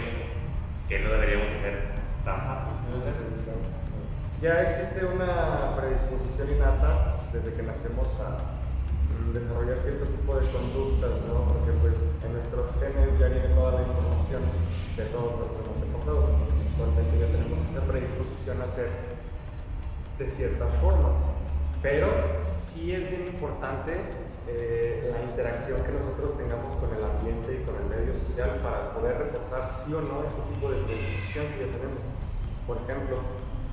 [0.88, 1.90] que no deberíamos hacer
[2.24, 2.80] tan fáciles.
[4.40, 8.57] Ya existe una predisposición innata desde que nacemos a
[9.34, 11.44] desarrollar cierto tipo de conductas, ¿no?
[11.44, 11.94] Porque pues
[12.24, 14.42] en nuestros genes ya viene toda la información
[14.96, 18.88] de todos nuestros antepasados, entonces usualmente ya tenemos esa predisposición a ser
[20.18, 21.39] de cierta forma.
[21.82, 22.08] Pero
[22.56, 23.92] sí es bien importante
[24.46, 28.92] eh, la interacción que nosotros tengamos con el ambiente y con el medio social para
[28.92, 32.04] poder reforzar sí o no ese tipo de predisposición que ya tenemos.
[32.66, 33.16] Por ejemplo,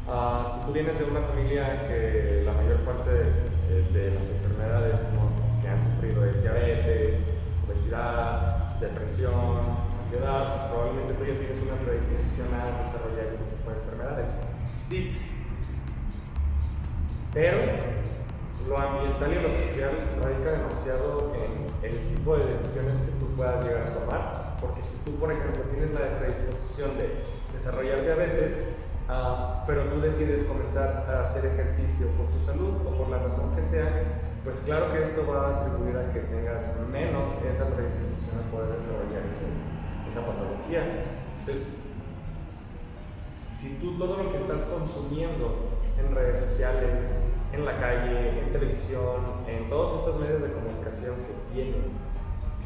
[0.08, 3.24] ah, si tú vienes de una familia que la mayor parte de,
[3.68, 5.28] de- de las enfermedades ¿no?
[5.62, 7.20] que han sufrido es diabetes,
[7.68, 9.34] obesidad, depresión,
[10.02, 14.34] ansiedad, pues probablemente tú ya tienes una predisposición a desarrollar este tipo de enfermedades.
[14.74, 15.18] Sí,
[17.38, 17.60] pero
[18.68, 23.64] lo ambiental y lo social radica demasiado en el tipo de decisiones que tú puedas
[23.64, 24.58] llegar a tomar.
[24.60, 27.22] Porque si tú, por ejemplo, tienes la predisposición de
[27.54, 28.66] desarrollar diabetes,
[29.08, 33.56] ah, pero tú decides comenzar a hacer ejercicio por tu salud o por la razón
[33.56, 33.86] que sea,
[34.44, 38.80] pues claro que esto va a atribuir a que tengas menos esa predisposición a poder
[38.82, 41.06] desarrollar ese- esa patología.
[41.38, 41.70] Entonces,
[43.44, 47.16] si tú todo lo que estás consumiendo en redes sociales,
[47.54, 51.92] en la calle, en televisión, en todos estos medios de comunicación que tienes,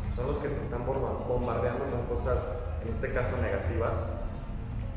[0.03, 2.47] que son los que te están bomba- bombardeando con cosas,
[2.83, 4.03] en este caso negativas,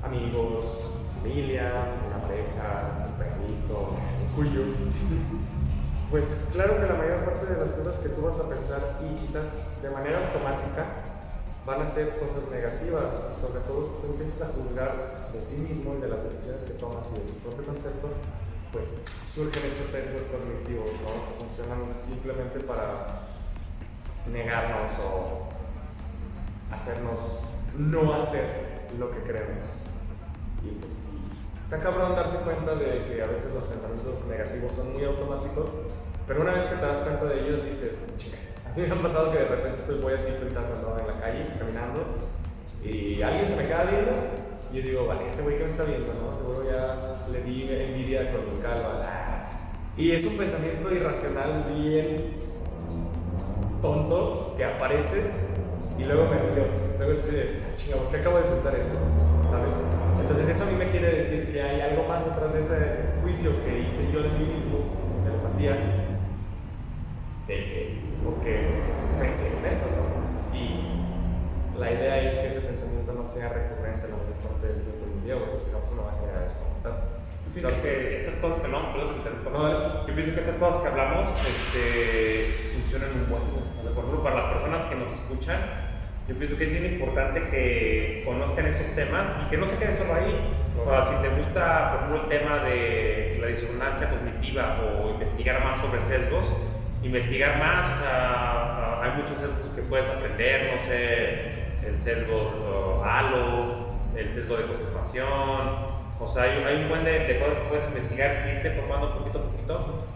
[0.03, 0.83] amigos,
[1.21, 1.71] familia,
[2.07, 4.63] una pareja, un perrito, un cuyo,
[6.11, 9.15] pues claro que la mayor parte de las cosas que tú vas a pensar y
[9.21, 10.85] quizás de manera automática
[11.67, 15.57] van a ser cosas negativas y sobre todo si tú empiezas a juzgar de ti
[15.57, 18.09] mismo y de las decisiones que tomas y de tu propio concepto,
[18.73, 18.93] pues
[19.27, 21.11] surgen estos sesgos cognitivos, ¿no?
[21.29, 23.29] Que funcionan simplemente para
[24.31, 25.49] negarnos o
[26.75, 27.41] hacernos
[27.79, 28.45] no hacer
[28.99, 29.65] lo que queremos.
[30.63, 31.09] Y pues
[31.57, 35.71] está cabrón darse cuenta de que a veces los pensamientos negativos son muy automáticos,
[36.27, 38.39] pero una vez que te das cuenta de ellos dices, chica,
[38.89, 40.99] me ha pasado que de repente estoy, voy así pensando ¿no?
[40.99, 42.05] en la calle, caminando,
[42.85, 44.13] y alguien se me queda viendo,
[44.73, 46.37] y yo digo, vale, ese güey que me está viendo, ¿no?
[46.37, 49.01] Seguro ya le di envidia con mi calva.
[49.97, 52.35] Y es un pensamiento irracional bien
[53.81, 55.23] tonto que aparece
[55.99, 56.65] y luego me río.
[56.99, 58.95] Luego es así de, chinga, ¿por qué acabo de pensar eso?
[59.49, 59.75] ¿Sabes?
[60.21, 62.77] Entonces eso a mí me quiere decir que hay algo más detrás de ese
[63.23, 64.79] juicio que hice yo de mí mismo,
[65.23, 65.73] de la empatía,
[67.47, 68.81] de que, porque
[69.21, 70.57] pensé en eso, ¿no?
[70.57, 74.83] Y la idea es que ese pensamiento no sea recurrente en la mayor parte del
[74.83, 77.25] tiempo del día, porque si no, pues no va a generar desconectar.
[77.47, 80.83] Sí, o sea, que estas cosas que hablamos, perdón, no, yo pienso que estas cosas
[80.83, 83.43] que hablamos este, funcionan un buen.
[83.95, 85.61] Por ejemplo, para las personas que nos escuchan,
[86.27, 89.97] yo pienso que es bien importante que conozcan esos temas y que no se queden
[89.97, 90.35] solo ahí.
[90.75, 95.63] O sea, si te gusta, por ejemplo, el tema de la disonancia cognitiva o investigar
[95.63, 96.45] más sobre sesgos,
[97.03, 103.93] investigar más, o sea, hay muchos sesgos que puedes aprender, no sé, el sesgo halo,
[104.17, 108.71] el sesgo de confirmación, o sea, hay, un buen de, cosas que puedes investigar irte
[108.81, 110.07] formando poquito a poquito.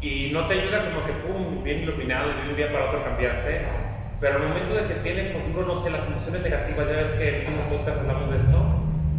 [0.00, 3.04] Y no te ayuda como que, pum, bien iluminado y de un día para otro
[3.04, 3.60] cambiaste.
[4.18, 7.10] Pero al momento de que tienes, por ejemplo, no sé, las emociones negativas, ya ves
[7.18, 8.58] que en un podcast hablamos de esto,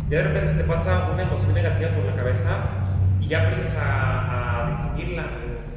[0.09, 2.59] ya de repente se te pasa una emoción negativa por la cabeza
[3.21, 5.25] y ya aprendes a, a distinguirla.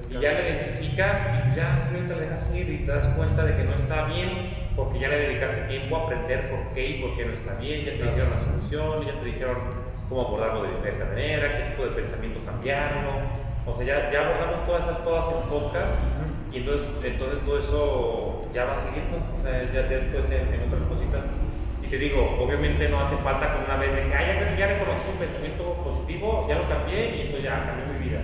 [0.08, 3.64] Y ya la identificas ya simplemente la dejas ir y te das cuenta de que
[3.64, 7.24] no está bien porque ya le dedicaste tiempo a aprender por qué y por qué
[7.24, 9.56] no está bien, ya te dijeron la solución, ya te dijeron
[10.08, 13.10] cómo abordarlo de diferente manera, qué tipo de pensamiento cambiarlo.
[13.64, 15.94] O sea, ya, ya abordamos todas esas cosas en podcast
[16.52, 21.24] y entonces, entonces todo eso ya va siguiendo, o sea, ya, después en, otras cositas.
[21.82, 24.66] Y te digo, obviamente no hace falta con una vez de que, ah, ya, ya
[24.76, 28.20] reconocí un pensamiento positivo, ya lo cambié y entonces ya cambié mi vida.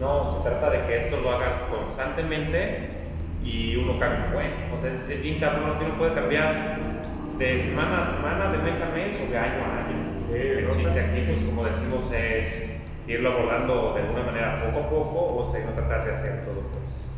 [0.00, 2.88] No, se trata de que esto lo hagas constantemente
[3.42, 4.30] y uno cambia.
[4.32, 6.78] Bueno, o sea, es, bien cabrón, uno puede cambiar
[7.38, 9.98] de semana a semana, de mes a mes o de año a año.
[10.30, 12.78] Sí, el chiste aquí, pues como decimos, es
[13.08, 16.62] irlo abordando de alguna manera poco a poco o sea, no tratar de hacer todo
[16.72, 17.08] pues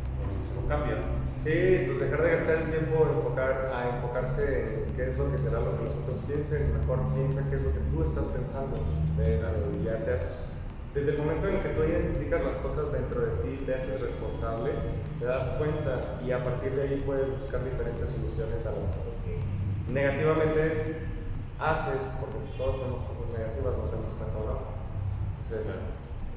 [0.61, 0.95] un cambio.
[1.43, 5.37] Sí, pues dejar de gastar el tiempo enfocar, a enfocarse en qué es lo que
[5.37, 8.77] será lo que los otros piensen, mejor piensa qué es lo que tú estás pensando
[9.17, 9.49] de eso
[9.81, 10.37] y ya te haces.
[10.93, 14.71] Desde el momento en que tú identificas las cosas dentro de ti, te haces responsable,
[15.19, 19.15] te das cuenta y a partir de ahí puedes buscar diferentes soluciones a las cosas
[19.23, 19.39] que
[19.91, 21.07] negativamente
[21.59, 24.81] haces, porque pues todos hacemos cosas negativas, nos hemos cuenta no.
[25.43, 25.79] Entonces,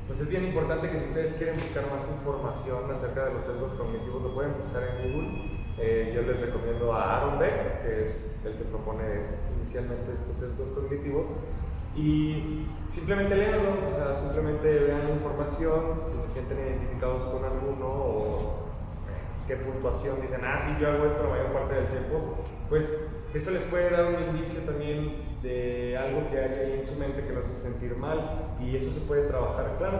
[0.06, 3.72] pues es bien importante que si ustedes quieren buscar más información acerca de los sesgos
[3.74, 5.54] cognitivos, lo pueden buscar en Google.
[5.78, 9.02] Eh, yo les recomiendo a Aaron Beck, que es el que propone
[9.56, 11.26] inicialmente estos sesgos cognitivos.
[11.96, 17.86] Y simplemente leanlos, o sea, simplemente vean la información, si se sienten identificados con alguno
[17.86, 18.64] o
[19.46, 22.38] qué puntuación dicen, ah, sí, yo hago esto la mayor parte del tiempo,
[22.68, 22.92] pues
[23.32, 27.32] eso les puede dar un indicio también de algo que hay en su mente que
[27.32, 29.98] los hace sentir mal y eso se puede trabajar, claro.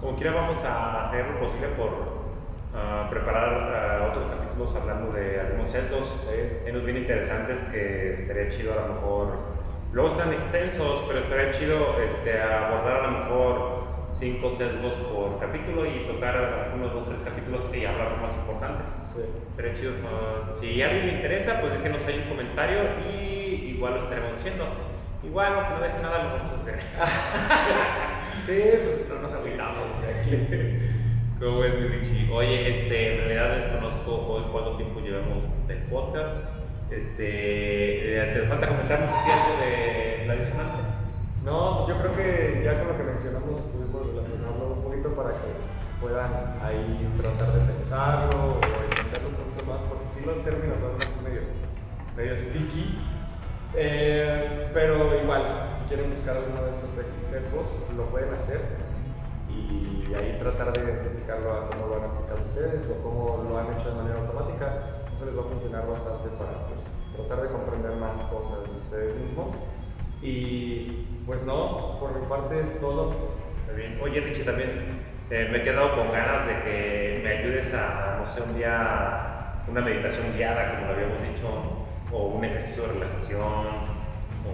[0.00, 5.40] Como quiera vamos a hacer lo posible por uh, preparar uh, otros capítulos hablando de
[5.40, 6.70] algunos sesgos, sí.
[6.70, 9.57] unos bien interesantes que estaría chido a lo mejor,
[9.92, 13.78] luego están extensos, pero estaría chido este, abordar a lo mejor
[14.18, 18.88] cinco sesgos por capítulo y tocar unos dos, tres capítulos y hablar los más importantes.
[19.14, 19.22] Sí.
[19.54, 19.92] Sería chido.
[20.60, 22.80] si a alguien le interesa, pues déjenos ahí un comentario
[23.10, 24.64] y igual lo estaremos diciendo.
[25.22, 26.78] Igual, aunque no deje nada, lo vamos a hacer.
[28.40, 30.30] sí, pues no nos agüitamos aquí.
[31.40, 32.28] ¿Cómo es, Richie?
[32.32, 36.57] Oye, este, en realidad desconozco hoy cuánto tiempo llevamos del podcast.
[36.90, 40.84] Este, eh, ¿Te falta comentarnos algo de la disonancia?
[41.44, 45.30] No, pues yo creo que ya con lo que mencionamos pudimos relacionarlo un poquito para
[45.32, 45.52] que
[46.00, 46.32] puedan
[46.62, 51.50] ahí tratar de pensarlo o entenderlo un poquito más, porque sí los términos son medios,
[52.16, 52.98] medios picky,
[53.74, 58.60] eh, pero igual, si quieren buscar alguno de estos sesgos, lo pueden hacer
[59.50, 63.72] y ahí tratar de identificarlo a cómo lo han aplicado ustedes o cómo lo han
[63.74, 64.97] hecho de manera automática.
[65.18, 69.16] Eso les va a funcionar bastante para pues, tratar de comprender más cosas de ustedes
[69.16, 69.50] mismos.
[70.22, 73.10] Y pues no, por mi parte es todo.
[73.74, 73.98] bien.
[74.00, 74.86] Oye, Richie, también
[75.28, 79.64] eh, me he quedado con ganas de que me ayudes a, no sé, un día,
[79.66, 81.48] una meditación guiada, como lo habíamos dicho,
[82.12, 83.88] o un ejercicio de relajación,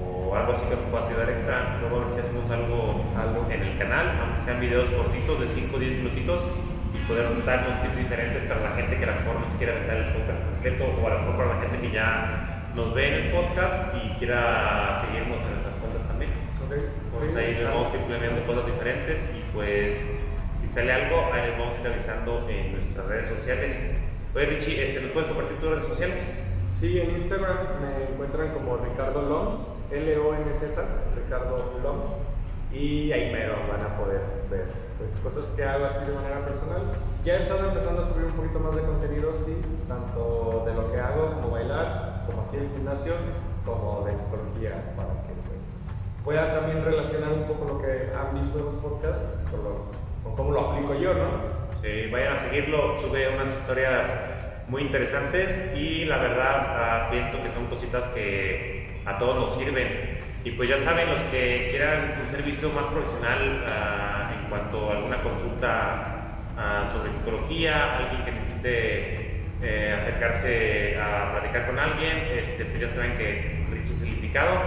[0.01, 4.19] o algo así que nos pueda ayudar extra, luego si hacemos algo, en el canal,
[4.19, 6.49] aunque sean videos cortitos de 5 o 10 minutitos
[6.95, 9.59] y poder dar unos tips diferentes para la gente que a lo mejor no se
[9.59, 12.95] quiera meter el podcast completo o a lo mejor para la gente que ya nos
[12.95, 16.31] ve en el podcast y quiera seguirnos en nuestras cuentas también.
[16.67, 16.83] Okay.
[17.11, 20.07] Pues ahí les vamos implementando cosas diferentes y pues
[20.61, 23.75] si sale algo, ahí les vamos a ir avisando en nuestras redes sociales.
[24.35, 26.19] Oye Richie, este, ¿nos puedes compartir tus redes sociales?
[26.71, 30.83] Sí, en Instagram me encuentran como Ricardo Loms, L-O-M-Z,
[31.15, 32.19] Ricardo Loms,
[32.75, 34.21] y ahí me lo van a poder
[34.51, 34.67] ver.
[34.99, 36.83] Pues cosas que hago así de manera personal.
[37.25, 39.57] Ya he estado empezando a subir un poquito más de contenido, sí,
[39.89, 43.15] tanto de lo que hago como bailar, como aquí en el gimnasio,
[43.65, 45.81] como de psicología, para que pues
[46.25, 49.61] puedan también relacionar un poco lo que han visto en los podcasts con,
[50.25, 51.25] con cómo lo aplico yo, ¿no?
[51.81, 54.07] Sí, vayan a seguirlo, sube unas historias
[54.69, 60.14] muy interesantes y la verdad ah, pienso que son cositas que a todos nos sirven.
[60.45, 64.97] Y pues ya saben, los que quieran un servicio más profesional ah, en cuanto a
[64.97, 72.67] alguna consulta ah, sobre psicología, alguien que necesite eh, acercarse a platicar con alguien, este,
[72.67, 74.61] pues ya saben que Rich es el indicado.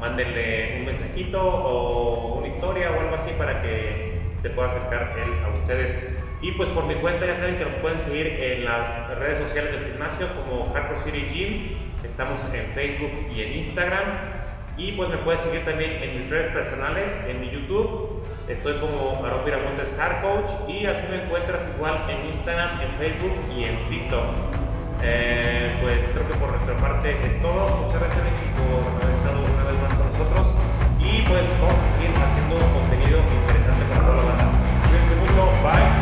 [0.00, 5.32] Mándenle un mensajito o una historia o algo así para que se pueda acercar él
[5.44, 5.98] a ustedes.
[6.42, 9.72] Y pues por mi cuenta ya saben que nos pueden seguir en las redes sociales
[9.72, 12.04] del gimnasio como Hardcore City Gym.
[12.04, 14.33] Estamos en Facebook y en Instagram.
[14.76, 18.22] Y pues me puedes seguir también en mis redes personales, en mi YouTube.
[18.48, 23.36] Estoy como Aaron Miramontes Hard Coach y así me encuentras igual en Instagram, en Facebook
[23.56, 24.24] y en TikTok.
[25.02, 27.68] Eh, pues creo que por nuestra parte es todo.
[27.86, 28.22] Muchas gracias
[28.58, 30.46] por haber estado una vez más con nosotros
[30.98, 34.44] y pues vamos a seguir haciendo contenido interesante para toda la banda.
[34.88, 35.93] Cuídense mucho, bye.